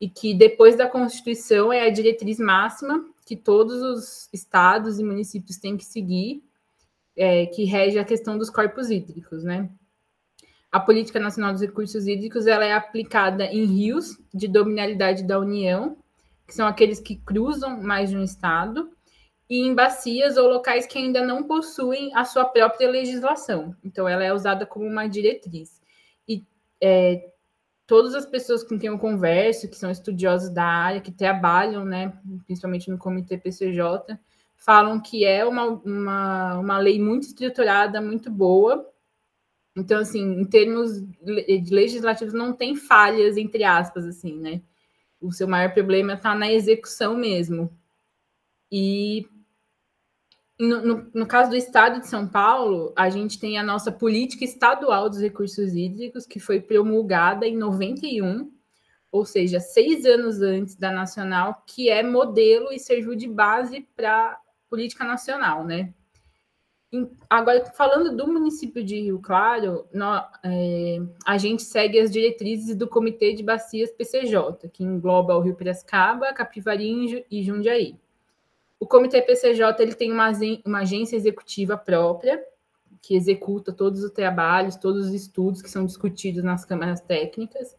e 0.00 0.08
que 0.08 0.32
depois 0.32 0.76
da 0.76 0.88
Constituição 0.88 1.72
é 1.72 1.82
a 1.82 1.90
diretriz 1.90 2.38
máxima 2.38 3.04
que 3.24 3.36
todos 3.36 3.80
os 3.82 4.28
estados 4.32 4.98
e 4.98 5.04
municípios 5.04 5.56
têm 5.56 5.76
que 5.76 5.84
seguir, 5.84 6.42
é, 7.16 7.46
que 7.46 7.64
rege 7.64 7.98
a 7.98 8.04
questão 8.04 8.38
dos 8.38 8.50
corpos 8.50 8.90
hídricos, 8.90 9.44
né? 9.44 9.68
A 10.70 10.78
Política 10.78 11.18
Nacional 11.18 11.52
dos 11.52 11.62
Recursos 11.62 12.06
Hídricos 12.06 12.46
ela 12.46 12.64
é 12.64 12.72
aplicada 12.72 13.44
em 13.44 13.64
rios 13.64 14.18
de 14.32 14.46
dominalidade 14.46 15.24
da 15.24 15.38
União, 15.38 15.96
que 16.46 16.54
são 16.54 16.66
aqueles 16.66 17.00
que 17.00 17.16
cruzam 17.16 17.82
mais 17.82 18.10
de 18.10 18.16
um 18.16 18.22
estado, 18.22 18.90
e 19.48 19.66
em 19.66 19.74
bacias 19.74 20.36
ou 20.36 20.48
locais 20.48 20.86
que 20.86 20.96
ainda 20.96 21.26
não 21.26 21.42
possuem 21.42 22.14
a 22.14 22.24
sua 22.24 22.44
própria 22.44 22.88
legislação. 22.88 23.74
Então, 23.82 24.08
ela 24.08 24.22
é 24.22 24.32
usada 24.32 24.64
como 24.64 24.86
uma 24.86 25.08
diretriz. 25.08 25.82
E 26.28 26.46
é, 26.80 27.30
todas 27.84 28.14
as 28.14 28.24
pessoas 28.24 28.62
com 28.62 28.78
quem 28.78 28.88
eu 28.88 28.98
converso, 28.98 29.68
que 29.68 29.76
são 29.76 29.90
estudiosos 29.90 30.50
da 30.50 30.64
área, 30.64 31.00
que 31.00 31.10
trabalham, 31.10 31.84
né, 31.84 32.12
principalmente 32.46 32.88
no 32.88 32.96
Comitê 32.96 33.36
PCJ, 33.36 34.16
falam 34.56 35.00
que 35.00 35.24
é 35.24 35.44
uma, 35.44 35.64
uma, 35.66 36.58
uma 36.58 36.78
lei 36.78 37.00
muito 37.02 37.24
estruturada, 37.24 38.00
muito 38.00 38.30
boa, 38.30 38.88
então, 39.80 40.00
assim, 40.00 40.20
em 40.20 40.44
termos 40.44 41.02
legislativos, 41.24 42.34
não 42.34 42.52
tem 42.52 42.76
falhas, 42.76 43.36
entre 43.38 43.64
aspas, 43.64 44.04
assim, 44.06 44.38
né? 44.38 44.60
O 45.20 45.32
seu 45.32 45.48
maior 45.48 45.72
problema 45.72 46.14
está 46.14 46.34
na 46.34 46.52
execução 46.52 47.16
mesmo. 47.16 47.70
E 48.70 49.26
no, 50.58 50.82
no, 50.82 51.10
no, 51.14 51.26
caso 51.26 51.50
do 51.50 51.56
Estado 51.56 52.00
de 52.00 52.08
São 52.08 52.28
Paulo, 52.28 52.92
a 52.94 53.08
gente 53.08 53.40
tem 53.40 53.58
a 53.58 53.62
nossa 53.62 53.90
política 53.90 54.44
estadual 54.44 55.08
dos 55.08 55.20
recursos 55.20 55.74
hídricos, 55.74 56.26
que 56.26 56.38
foi 56.38 56.60
promulgada 56.60 57.46
em 57.46 57.56
91, 57.56 58.52
ou 59.10 59.24
seja, 59.24 59.58
seis 59.60 60.04
anos 60.04 60.42
antes 60.42 60.76
da 60.76 60.92
nacional, 60.92 61.64
que 61.66 61.88
é 61.88 62.02
modelo 62.02 62.70
e 62.70 62.78
serviu 62.78 63.16
de 63.16 63.26
base 63.26 63.88
para 63.96 64.38
política 64.68 65.04
nacional, 65.04 65.64
né? 65.64 65.94
Agora, 67.28 67.64
falando 67.66 68.16
do 68.16 68.26
município 68.26 68.82
de 68.82 69.00
Rio 69.00 69.20
Claro, 69.20 69.86
nós, 69.94 70.26
é, 70.42 70.98
a 71.24 71.38
gente 71.38 71.62
segue 71.62 72.00
as 72.00 72.10
diretrizes 72.10 72.74
do 72.74 72.88
Comitê 72.88 73.32
de 73.32 73.44
Bacias 73.44 73.92
PCJ, 73.92 74.68
que 74.72 74.82
engloba 74.82 75.36
o 75.36 75.40
Rio 75.40 75.54
Piracicaba, 75.54 76.32
Capivari 76.32 77.24
e 77.30 77.44
Jundiaí. 77.44 77.96
O 78.80 78.88
Comitê 78.88 79.22
PCJ 79.22 79.80
ele 79.80 79.94
tem 79.94 80.10
uma, 80.10 80.32
uma 80.66 80.80
agência 80.80 81.14
executiva 81.14 81.76
própria, 81.76 82.44
que 83.00 83.14
executa 83.14 83.72
todos 83.72 84.02
os 84.02 84.10
trabalhos, 84.10 84.74
todos 84.74 85.06
os 85.06 85.14
estudos 85.14 85.62
que 85.62 85.70
são 85.70 85.86
discutidos 85.86 86.42
nas 86.42 86.64
câmaras 86.64 87.00
técnicas, 87.00 87.76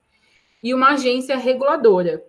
e 0.63 0.74
uma 0.74 0.94
agência 0.94 1.36
reguladora, 1.36 2.24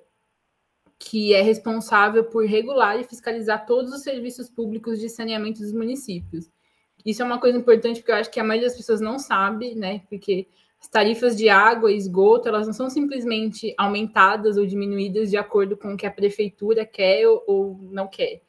que 0.98 1.32
é 1.32 1.42
responsável 1.42 2.24
por 2.24 2.44
regular 2.44 2.98
e 2.98 3.04
fiscalizar 3.04 3.66
todos 3.66 3.92
os 3.92 4.02
serviços 4.02 4.50
públicos 4.50 4.98
de 4.98 5.08
saneamento 5.08 5.60
dos 5.60 5.72
municípios 5.72 6.50
isso 7.04 7.22
é 7.22 7.24
uma 7.24 7.38
coisa 7.38 7.58
importante 7.58 8.00
porque 8.00 8.12
eu 8.12 8.16
acho 8.16 8.30
que 8.30 8.40
a 8.40 8.44
maioria 8.44 8.68
das 8.68 8.76
pessoas 8.76 9.00
não 9.00 9.18
sabe, 9.18 9.74
né? 9.74 10.02
Porque 10.08 10.46
as 10.80 10.88
tarifas 10.88 11.36
de 11.36 11.48
água 11.48 11.92
e 11.92 11.96
esgoto, 11.96 12.48
elas 12.48 12.66
não 12.66 12.74
são 12.74 12.90
simplesmente 12.90 13.72
aumentadas 13.78 14.56
ou 14.56 14.66
diminuídas 14.66 15.30
de 15.30 15.36
acordo 15.36 15.76
com 15.76 15.94
o 15.94 15.96
que 15.96 16.06
a 16.06 16.10
prefeitura 16.10 16.84
quer 16.84 17.26
ou, 17.46 17.78
não 17.80 18.08
quer. 18.08 18.40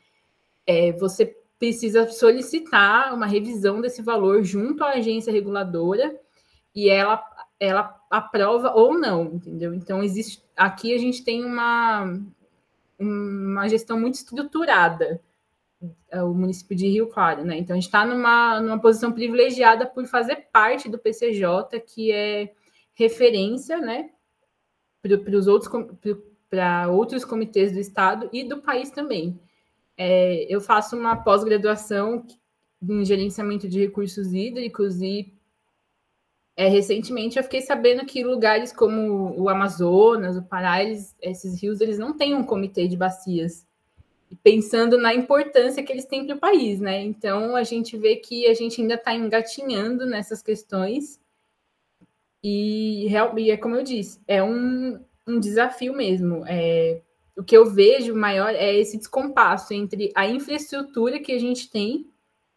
É, 0.65 0.91
você 0.93 1.37
precisa 1.59 2.09
solicitar 2.09 3.13
uma 3.13 3.25
revisão 3.25 3.79
desse 3.79 4.01
valor 4.01 4.43
junto 4.43 4.83
à 4.83 4.93
agência 4.93 5.31
reguladora 5.31 6.19
e 6.75 6.89
ela, 6.89 7.23
ela 7.59 8.01
aprova 8.09 8.73
ou 8.73 8.97
não, 8.97 9.25
entendeu? 9.25 9.73
Então, 9.73 10.03
existe 10.03 10.43
aqui 10.57 10.93
a 10.93 10.97
gente 10.97 11.23
tem 11.23 11.45
uma, 11.45 12.19
uma 12.97 13.67
gestão 13.67 13.99
muito 13.99 14.15
estruturada, 14.15 15.21
o 16.13 16.33
município 16.33 16.75
de 16.75 16.87
Rio 16.87 17.07
Claro, 17.07 17.43
né? 17.43 17.57
Então, 17.57 17.73
a 17.73 17.79
gente 17.79 17.87
está 17.87 18.05
numa, 18.05 18.59
numa 18.59 18.79
posição 18.79 19.11
privilegiada 19.11 19.85
por 19.85 20.05
fazer 20.05 20.47
parte 20.51 20.89
do 20.89 20.97
PCJ, 20.97 21.79
que 21.81 22.11
é 22.11 22.53
referência, 22.93 23.79
né, 23.79 24.11
para 25.01 25.35
os 25.35 25.47
outros 25.47 25.71
para 26.49 26.87
outros 26.87 27.25
comitês 27.25 27.73
do 27.73 27.79
estado 27.79 28.29
e 28.31 28.43
do 28.43 28.61
país 28.61 28.91
também. 28.91 29.39
É, 29.97 30.45
eu 30.47 30.61
faço 30.61 30.95
uma 30.95 31.15
pós-graduação 31.15 32.27
em 32.87 33.03
gerenciamento 33.03 33.67
de 33.67 33.79
recursos 33.79 34.33
hídricos 34.33 35.01
e 35.01 35.33
é, 36.55 36.67
recentemente 36.67 37.37
eu 37.37 37.43
fiquei 37.43 37.61
sabendo 37.61 38.05
que 38.05 38.23
lugares 38.23 38.71
como 38.71 39.33
o 39.35 39.49
Amazonas, 39.49 40.37
o 40.37 40.43
Pará, 40.43 40.83
eles, 40.83 41.15
esses 41.19 41.59
rios, 41.59 41.81
eles 41.81 41.97
não 41.97 42.15
têm 42.15 42.35
um 42.35 42.43
comitê 42.43 42.87
de 42.87 42.95
bacias. 42.95 43.65
Pensando 44.41 44.97
na 44.97 45.13
importância 45.13 45.83
que 45.83 45.91
eles 45.91 46.05
têm 46.05 46.25
para 46.25 46.35
o 46.35 46.39
país, 46.39 46.79
né? 46.79 47.01
Então 47.01 47.55
a 47.55 47.63
gente 47.63 47.97
vê 47.97 48.15
que 48.15 48.47
a 48.47 48.53
gente 48.53 48.81
ainda 48.81 48.95
está 48.95 49.13
engatinhando 49.13 50.05
nessas 50.05 50.41
questões. 50.41 51.19
E, 52.43 53.07
e 53.07 53.51
é 53.51 53.57
como 53.57 53.75
eu 53.75 53.83
disse, 53.83 54.19
é 54.27 54.41
um, 54.41 54.99
um 55.27 55.39
desafio 55.39 55.93
mesmo. 55.93 56.43
É, 56.47 57.01
o 57.35 57.43
que 57.43 57.55
eu 57.55 57.65
vejo 57.65 58.15
maior 58.15 58.53
é 58.53 58.75
esse 58.75 58.97
descompasso 58.97 59.73
entre 59.73 60.11
a 60.15 60.27
infraestrutura 60.27 61.19
que 61.19 61.31
a 61.31 61.39
gente 61.39 61.69
tem 61.69 62.07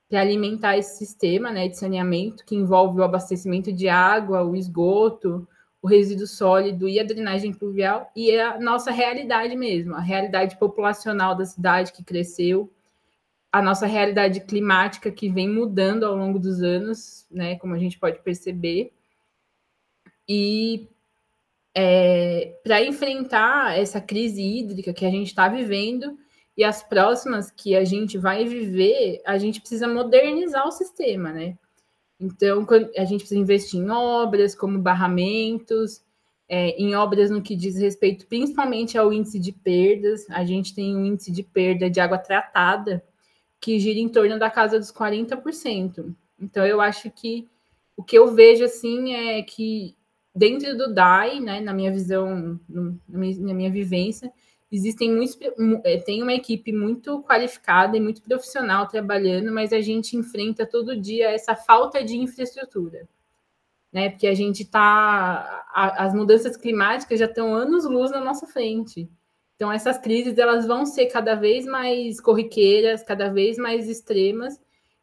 para 0.08 0.20
alimentar 0.20 0.76
esse 0.78 0.98
sistema 0.98 1.50
né, 1.50 1.68
de 1.68 1.76
saneamento, 1.76 2.44
que 2.44 2.54
envolve 2.54 3.00
o 3.00 3.02
abastecimento 3.02 3.72
de 3.72 3.88
água, 3.88 4.44
o 4.44 4.54
esgoto, 4.54 5.46
o 5.86 5.88
resíduo 5.88 6.26
sólido 6.26 6.88
e 6.88 6.98
a 6.98 7.04
drenagem 7.04 7.52
pluvial, 7.52 8.10
e 8.16 8.36
a 8.36 8.58
nossa 8.58 8.90
realidade 8.90 9.54
mesmo, 9.54 9.94
a 9.94 10.00
realidade 10.00 10.58
populacional 10.58 11.36
da 11.36 11.44
cidade 11.44 11.92
que 11.92 12.02
cresceu, 12.02 12.68
a 13.52 13.62
nossa 13.62 13.86
realidade 13.86 14.40
climática 14.40 15.12
que 15.12 15.28
vem 15.28 15.48
mudando 15.48 16.02
ao 16.04 16.16
longo 16.16 16.40
dos 16.40 16.60
anos, 16.60 17.24
né, 17.30 17.56
como 17.60 17.72
a 17.72 17.78
gente 17.78 18.00
pode 18.00 18.18
perceber. 18.18 18.92
E 20.28 20.88
é, 21.72 22.58
para 22.64 22.82
enfrentar 22.82 23.78
essa 23.78 24.00
crise 24.00 24.42
hídrica 24.42 24.92
que 24.92 25.06
a 25.06 25.10
gente 25.10 25.28
está 25.28 25.48
vivendo 25.48 26.18
e 26.56 26.64
as 26.64 26.82
próximas 26.82 27.48
que 27.48 27.76
a 27.76 27.84
gente 27.84 28.18
vai 28.18 28.44
viver, 28.44 29.22
a 29.24 29.38
gente 29.38 29.60
precisa 29.60 29.86
modernizar 29.86 30.66
o 30.66 30.72
sistema, 30.72 31.30
né? 31.30 31.56
Então, 32.18 32.66
a 32.96 33.04
gente 33.04 33.20
precisa 33.20 33.40
investir 33.40 33.80
em 33.80 33.90
obras 33.90 34.54
como 34.54 34.78
barramentos, 34.78 36.02
é, 36.48 36.70
em 36.80 36.94
obras 36.94 37.30
no 37.30 37.42
que 37.42 37.56
diz 37.56 37.76
respeito 37.76 38.26
principalmente 38.26 38.96
ao 38.96 39.12
índice 39.12 39.38
de 39.38 39.52
perdas. 39.52 40.26
A 40.30 40.44
gente 40.44 40.74
tem 40.74 40.96
um 40.96 41.04
índice 41.04 41.30
de 41.30 41.42
perda 41.42 41.90
de 41.90 42.00
água 42.00 42.18
tratada 42.18 43.04
que 43.60 43.78
gira 43.78 43.98
em 43.98 44.08
torno 44.08 44.38
da 44.38 44.50
casa 44.50 44.78
dos 44.78 44.92
40%. 44.92 46.14
Então, 46.40 46.64
eu 46.66 46.80
acho 46.80 47.10
que 47.10 47.46
o 47.96 48.02
que 48.02 48.16
eu 48.16 48.34
vejo 48.34 48.64
assim 48.64 49.14
é 49.14 49.42
que 49.42 49.96
dentro 50.34 50.76
do 50.76 50.92
DAI, 50.92 51.40
né, 51.40 51.60
na 51.60 51.72
minha 51.72 51.90
visão, 51.90 52.60
na, 52.68 52.92
minha, 53.08 53.40
na 53.40 53.54
minha 53.54 53.70
vivência, 53.70 54.30
existem 54.70 55.12
muitos, 55.14 55.38
é, 55.84 55.98
tem 55.98 56.22
uma 56.22 56.32
equipe 56.32 56.72
muito 56.72 57.22
qualificada 57.22 57.96
e 57.96 58.00
muito 58.00 58.22
profissional 58.22 58.86
trabalhando, 58.86 59.52
mas 59.52 59.72
a 59.72 59.80
gente 59.80 60.16
enfrenta 60.16 60.66
todo 60.66 61.00
dia 61.00 61.30
essa 61.30 61.54
falta 61.54 62.02
de 62.04 62.16
infraestrutura, 62.16 63.08
né? 63.92 64.10
Porque 64.10 64.26
a 64.26 64.34
gente 64.34 64.62
está, 64.62 65.66
as 65.72 66.14
mudanças 66.14 66.56
climáticas 66.56 67.18
já 67.18 67.26
estão 67.26 67.54
anos 67.54 67.84
luz 67.84 68.10
na 68.10 68.20
nossa 68.20 68.46
frente. 68.46 69.08
Então 69.54 69.72
essas 69.72 69.98
crises 69.98 70.36
elas 70.36 70.66
vão 70.66 70.84
ser 70.84 71.06
cada 71.06 71.34
vez 71.34 71.64
mais 71.64 72.20
corriqueiras, 72.20 73.02
cada 73.02 73.30
vez 73.30 73.56
mais 73.56 73.88
extremas, 73.88 74.60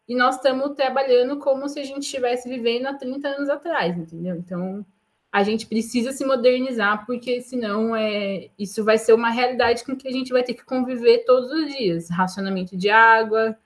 e 0.08 0.16
nós 0.16 0.36
estamos 0.36 0.76
trabalhando 0.76 1.40
como 1.40 1.68
se 1.70 1.80
a 1.80 1.84
gente 1.84 2.04
estivesse 2.04 2.50
vivendo 2.50 2.88
há 2.88 2.94
30 2.94 3.28
anos 3.30 3.50
atrás, 3.50 3.98
entendeu? 3.98 4.36
Então 4.36 4.86
a 5.34 5.42
gente 5.42 5.66
precisa 5.66 6.12
se 6.12 6.24
modernizar, 6.24 7.08
porque 7.08 7.42
senão 7.42 7.96
é, 7.96 8.52
isso 8.58 8.84
vai 8.84 9.00
ser 9.00 9.14
uma 9.14 9.32
realidade 9.32 9.84
com 9.84 9.96
que 9.96 10.08
a 10.08 10.12
gente 10.12 10.32
vai 10.32 10.44
ter 10.44 10.54
que 10.54 10.64
conviver 10.64 11.26
todos 11.26 11.52
os 11.52 11.76
dias. 11.76 12.08
Racionamento 12.08 12.78
de 12.78 12.92
água, 12.92 13.58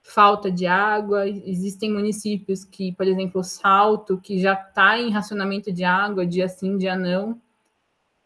falta 0.00 0.52
de 0.52 0.66
água. 0.66 1.28
Existem 1.28 1.92
municípios 1.92 2.64
que, 2.64 2.92
por 2.92 3.08
exemplo, 3.08 3.42
Salto, 3.42 4.20
que 4.22 4.38
já 4.38 4.52
está 4.52 5.00
em 5.00 5.10
racionamento 5.10 5.72
de 5.72 5.82
água, 5.82 6.24
dia 6.24 6.46
sim, 6.48 6.78
dia 6.78 6.94
não. 6.94 7.40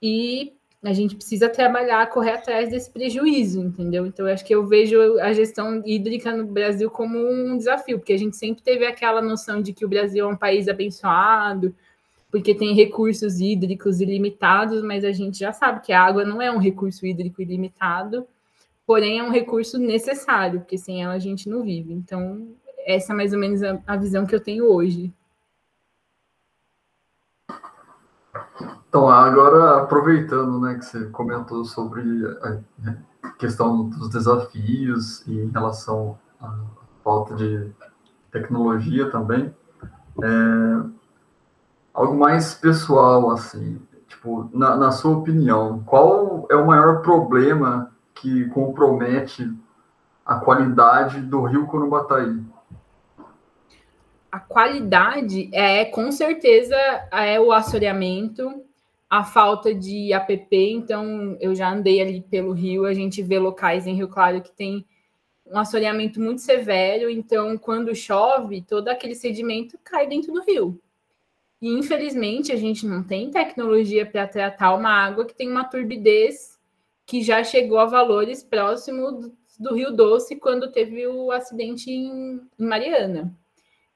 E 0.02 0.52
a 0.82 0.92
gente 0.92 1.16
precisa 1.16 1.48
trabalhar, 1.48 2.10
correr 2.10 2.32
atrás 2.32 2.68
desse 2.68 2.90
prejuízo, 2.90 3.62
entendeu? 3.62 4.06
Então, 4.06 4.28
eu 4.28 4.34
acho 4.34 4.44
que 4.44 4.54
eu 4.54 4.66
vejo 4.66 5.18
a 5.20 5.32
gestão 5.32 5.82
hídrica 5.86 6.36
no 6.36 6.44
Brasil 6.44 6.90
como 6.90 7.18
um 7.18 7.56
desafio, 7.56 7.98
porque 7.98 8.12
a 8.12 8.18
gente 8.18 8.36
sempre 8.36 8.62
teve 8.62 8.84
aquela 8.84 9.22
noção 9.22 9.62
de 9.62 9.72
que 9.72 9.86
o 9.86 9.88
Brasil 9.88 10.26
é 10.26 10.28
um 10.28 10.36
país 10.36 10.68
abençoado, 10.68 11.74
porque 12.30 12.54
tem 12.54 12.74
recursos 12.74 13.40
hídricos 13.40 14.00
ilimitados, 14.00 14.82
mas 14.82 15.04
a 15.04 15.12
gente 15.12 15.38
já 15.38 15.52
sabe 15.52 15.80
que 15.80 15.92
a 15.92 16.02
água 16.02 16.24
não 16.24 16.40
é 16.40 16.50
um 16.50 16.58
recurso 16.58 17.04
hídrico 17.04 17.42
ilimitado, 17.42 18.26
porém 18.86 19.18
é 19.18 19.22
um 19.22 19.30
recurso 19.30 19.78
necessário, 19.78 20.60
porque 20.60 20.78
sem 20.78 21.02
ela 21.02 21.14
a 21.14 21.18
gente 21.18 21.48
não 21.48 21.62
vive. 21.62 21.92
Então, 21.92 22.48
essa 22.86 23.12
é 23.12 23.16
mais 23.16 23.32
ou 23.32 23.38
menos 23.38 23.60
a, 23.62 23.96
visão 23.96 24.24
que 24.24 24.34
eu 24.34 24.40
tenho 24.40 24.64
hoje. 24.64 25.12
Então, 28.88 29.08
agora 29.08 29.82
aproveitando 29.82 30.60
né, 30.60 30.74
que 30.74 30.84
você 30.84 31.06
comentou 31.06 31.64
sobre 31.64 32.02
a 32.42 33.32
questão 33.38 33.88
dos 33.88 34.08
desafios 34.08 35.26
em 35.26 35.48
relação 35.50 36.18
à 36.40 36.60
falta 37.02 37.34
de 37.34 37.70
tecnologia 38.30 39.10
também, 39.10 39.54
é, 40.22 40.99
algo 41.92 42.16
mais 42.16 42.54
pessoal, 42.54 43.30
assim, 43.30 43.80
tipo, 44.08 44.50
na, 44.52 44.76
na 44.76 44.90
sua 44.90 45.16
opinião, 45.16 45.82
qual 45.84 46.46
é 46.50 46.56
o 46.56 46.66
maior 46.66 47.02
problema 47.02 47.92
que 48.14 48.46
compromete 48.46 49.50
a 50.24 50.36
qualidade 50.36 51.20
do 51.20 51.42
rio 51.42 51.66
Corubataí? 51.66 52.40
A 54.30 54.38
qualidade 54.38 55.50
é, 55.52 55.84
com 55.84 56.12
certeza, 56.12 56.76
é 57.10 57.40
o 57.40 57.50
assoreamento, 57.50 58.64
a 59.08 59.24
falta 59.24 59.74
de 59.74 60.12
APP. 60.12 60.72
Então, 60.72 61.36
eu 61.40 61.52
já 61.52 61.72
andei 61.72 62.00
ali 62.00 62.20
pelo 62.20 62.52
rio, 62.52 62.86
a 62.86 62.94
gente 62.94 63.22
vê 63.22 63.40
locais 63.40 63.88
em 63.88 63.94
Rio 63.94 64.06
Claro 64.06 64.40
que 64.40 64.52
tem 64.52 64.86
um 65.44 65.58
assoreamento 65.58 66.20
muito 66.20 66.40
severo. 66.40 67.10
Então, 67.10 67.58
quando 67.58 67.92
chove, 67.92 68.62
todo 68.62 68.86
aquele 68.86 69.16
sedimento 69.16 69.76
cai 69.82 70.06
dentro 70.06 70.32
do 70.32 70.42
rio. 70.42 70.80
E 71.60 71.68
infelizmente 71.68 72.52
a 72.52 72.56
gente 72.56 72.86
não 72.86 73.02
tem 73.02 73.30
tecnologia 73.30 74.06
para 74.06 74.26
tratar 74.26 74.74
uma 74.74 74.90
água 74.90 75.26
que 75.26 75.34
tem 75.34 75.50
uma 75.50 75.64
turbidez 75.64 76.58
que 77.04 77.22
já 77.22 77.42
chegou 77.42 77.78
a 77.78 77.86
valores 77.86 78.42
próximos 78.42 79.30
do 79.58 79.74
Rio 79.74 79.90
Doce 79.90 80.36
quando 80.36 80.72
teve 80.72 81.06
o 81.06 81.30
acidente 81.30 81.90
em, 81.90 82.40
Mariana. 82.56 83.36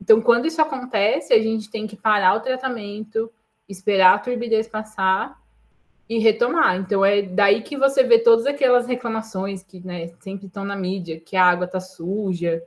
Então, 0.00 0.20
quando 0.20 0.46
isso 0.46 0.60
acontece, 0.60 1.32
a 1.32 1.40
gente 1.40 1.70
tem 1.70 1.86
que 1.86 1.96
parar 1.96 2.34
o 2.34 2.40
tratamento, 2.40 3.32
esperar 3.66 4.14
a 4.14 4.18
turbidez 4.18 4.68
passar 4.68 5.40
e 6.06 6.18
retomar. 6.18 6.76
Então, 6.76 7.02
é 7.02 7.22
daí 7.22 7.62
que 7.62 7.78
você 7.78 8.02
vê 8.02 8.18
todas 8.18 8.44
aquelas 8.44 8.86
reclamações 8.86 9.62
que 9.62 9.80
né, 9.80 10.08
sempre 10.20 10.48
estão 10.48 10.64
na 10.64 10.76
mídia, 10.76 11.18
que 11.18 11.36
a 11.36 11.44
água 11.44 11.64
está 11.64 11.80
suja, 11.80 12.62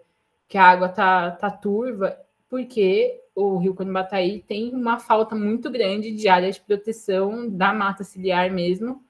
que 0.47 0.57
a 0.57 0.63
água 0.63 0.87
está 0.87 1.29
tá 1.31 1.51
turva, 1.51 2.17
porque 2.49 3.21
o 3.39 3.55
Rio 3.59 3.75
Conibataí 3.75 4.41
tem 4.47 4.73
uma 4.73 4.97
falta 4.97 5.35
muito 5.35 5.69
grande 5.69 6.11
de 6.11 6.27
área 6.27 6.51
de 6.51 6.59
proteção 6.59 7.47
da 7.47 7.71
mata 7.71 8.03
ciliar 8.03 8.51
mesmo. 8.51 9.05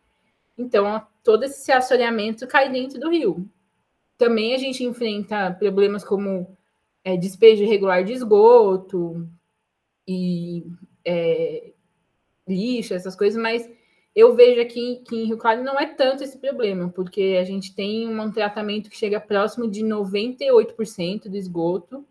Então, 0.57 1.01
todo 1.23 1.43
esse 1.45 1.71
assoreamento 1.71 2.45
cai 2.45 2.69
dentro 2.69 2.99
do 2.99 3.09
rio. 3.09 3.49
Também 4.17 4.53
a 4.53 4.57
gente 4.57 4.83
enfrenta 4.83 5.55
problemas 5.57 6.03
como 6.03 6.57
é, 7.05 7.15
despejo 7.15 7.63
irregular 7.63 8.03
de 8.03 8.11
esgoto 8.11 9.25
e 10.05 10.65
é, 11.05 11.71
lixo, 12.45 12.93
essas 12.93 13.15
coisas, 13.15 13.41
mas 13.41 13.69
eu 14.13 14.35
vejo 14.35 14.59
aqui 14.59 15.03
que 15.07 15.15
em 15.15 15.27
Rio 15.27 15.37
Claro 15.37 15.63
não 15.63 15.79
é 15.79 15.85
tanto 15.85 16.21
esse 16.21 16.37
problema, 16.37 16.89
porque 16.89 17.37
a 17.39 17.45
gente 17.45 17.73
tem 17.73 18.09
um 18.09 18.29
tratamento 18.29 18.89
que 18.89 18.97
chega 18.97 19.21
próximo 19.21 19.71
de 19.71 19.85
98% 19.85 21.29
do 21.29 21.37
esgoto, 21.37 22.05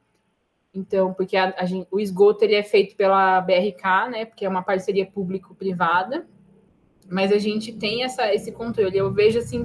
então, 0.79 1.13
porque 1.15 1.37
a, 1.37 1.55
a 1.57 1.65
gente, 1.65 1.87
o 1.91 1.99
esgoto 1.99 2.45
ele 2.45 2.55
é 2.55 2.63
feito 2.63 2.97
pela 2.97 3.41
BRK, 3.41 4.11
né? 4.11 4.25
Porque 4.25 4.45
é 4.45 4.49
uma 4.49 4.63
parceria 4.63 5.07
público-privada, 5.07 6.27
mas 7.09 7.33
a 7.33 7.39
gente 7.39 7.73
tem 7.73 8.05
essa, 8.05 8.33
esse 8.35 8.53
controle. 8.53 8.97
Eu 8.97 9.13
vejo 9.13 9.39
assim 9.39 9.65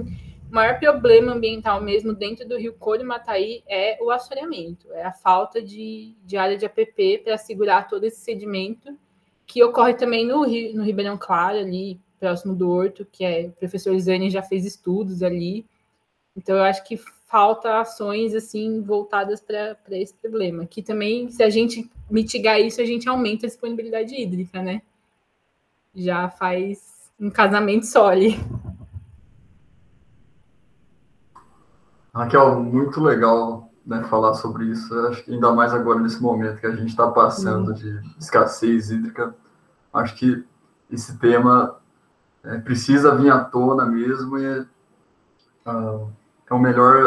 o 0.50 0.54
maior 0.54 0.78
problema 0.78 1.32
ambiental 1.32 1.80
mesmo 1.80 2.12
dentro 2.12 2.46
do 2.46 2.58
Rio 2.58 2.74
Coro 2.74 3.04
Mataí 3.04 3.62
é 3.66 3.98
o 4.02 4.10
assoreamento, 4.10 4.92
é 4.92 5.02
a 5.02 5.12
falta 5.12 5.62
de, 5.62 6.14
de 6.24 6.36
área 6.36 6.58
de 6.58 6.66
APP 6.66 7.22
para 7.24 7.38
segurar 7.38 7.88
todo 7.88 8.04
esse 8.04 8.20
sedimento, 8.20 8.96
que 9.46 9.62
ocorre 9.64 9.94
também 9.94 10.26
no, 10.26 10.40
no 10.40 10.82
Ribeirão 10.82 11.16
Claro, 11.16 11.58
ali 11.58 11.98
próximo 12.22 12.54
do 12.54 12.70
Horto, 12.70 13.04
que 13.10 13.24
é 13.24 13.46
o 13.46 13.52
professor 13.52 13.98
Zane 13.98 14.30
já 14.30 14.44
fez 14.44 14.64
estudos 14.64 15.24
ali. 15.24 15.66
Então, 16.36 16.56
eu 16.56 16.62
acho 16.62 16.84
que 16.84 16.96
falta 17.32 17.80
ações 17.80 18.34
assim 18.34 18.82
voltadas 18.82 19.40
para 19.40 19.74
esse 19.92 20.12
problema. 20.12 20.66
Que 20.66 20.82
também, 20.82 21.30
se 21.30 21.42
a 21.42 21.48
gente 21.48 21.90
mitigar 22.10 22.60
isso, 22.60 22.78
a 22.78 22.84
gente 22.84 23.08
aumenta 23.08 23.46
a 23.46 23.48
disponibilidade 23.48 24.14
hídrica, 24.14 24.62
né? 24.62 24.82
Já 25.94 26.28
faz 26.28 27.10
um 27.18 27.30
casamento 27.30 27.86
sólido. 27.86 28.36
Raquel, 32.14 32.62
muito 32.62 33.00
legal 33.00 33.70
né, 33.86 34.04
falar 34.04 34.34
sobre 34.34 34.66
isso. 34.66 34.94
Acho 35.06 35.24
que 35.24 35.32
ainda 35.32 35.50
mais 35.52 35.72
agora 35.72 36.00
nesse 36.00 36.20
momento 36.20 36.60
que 36.60 36.66
a 36.66 36.76
gente 36.76 36.90
está 36.90 37.10
passando 37.10 37.68
uhum. 37.68 37.74
de 37.74 37.98
escassez 38.18 38.90
hídrica. 38.90 39.34
Acho 39.90 40.14
que 40.16 40.44
esse 40.90 41.18
tema 41.18 41.78
é, 42.44 42.58
precisa 42.58 43.14
vir 43.14 43.32
à 43.32 43.42
tona 43.42 43.86
mesmo 43.86 44.36
e 44.36 44.60
uh, 45.66 46.12
é 46.52 46.54
o 46.54 46.58
melhor 46.58 47.06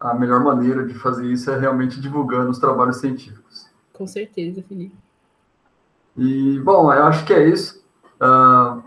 a, 0.00 0.10
a, 0.10 0.14
melhor 0.14 0.40
maneira 0.42 0.84
de 0.86 0.94
fazer 0.94 1.26
isso 1.30 1.50
é 1.50 1.58
realmente 1.58 2.00
divulgando 2.00 2.50
os 2.50 2.58
trabalhos 2.58 2.96
científicos. 2.96 3.70
Com 3.92 4.06
certeza, 4.06 4.62
Felipe. 4.62 4.96
E 6.16 6.58
bom, 6.60 6.92
eu 6.92 7.04
acho 7.04 7.24
que 7.26 7.32
é 7.32 7.46
isso. 7.48 7.84
Uh, 8.20 8.82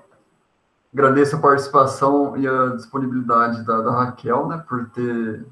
agradeço 0.91 1.35
a 1.35 1.39
participação 1.39 2.35
e 2.35 2.47
a 2.47 2.75
disponibilidade 2.75 3.63
da, 3.63 3.81
da 3.81 3.91
Raquel, 3.91 4.47
né, 4.47 4.63
por 4.67 4.89
ter 4.89 5.45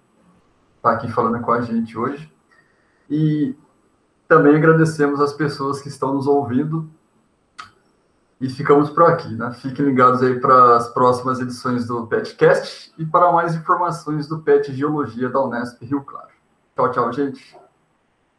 estar 0.77 0.81
tá 0.81 0.91
aqui 0.91 1.11
falando 1.11 1.39
com 1.41 1.51
a 1.51 1.61
gente 1.61 1.97
hoje. 1.97 2.31
E 3.09 3.55
também 4.27 4.55
agradecemos 4.55 5.21
as 5.21 5.33
pessoas 5.33 5.79
que 5.79 5.87
estão 5.87 6.13
nos 6.13 6.25
ouvindo. 6.25 6.89
E 8.39 8.49
ficamos 8.49 8.89
por 8.91 9.03
aqui, 9.03 9.33
né? 9.35 9.51
Fiquem 9.53 9.85
ligados 9.85 10.21
aí 10.21 10.39
para 10.39 10.75
as 10.75 10.87
próximas 10.89 11.39
edições 11.39 11.87
do 11.87 12.05
PetCast 12.05 12.93
e 12.97 13.05
para 13.05 13.31
mais 13.31 13.55
informações 13.55 14.27
do 14.27 14.39
PET 14.39 14.73
Geologia 14.73 15.27
da 15.27 15.41
Unesp 15.43 15.83
Rio 15.83 16.03
Claro. 16.03 16.29
Tchau, 16.75 16.91
tchau, 16.91 17.13
gente. 17.13 17.57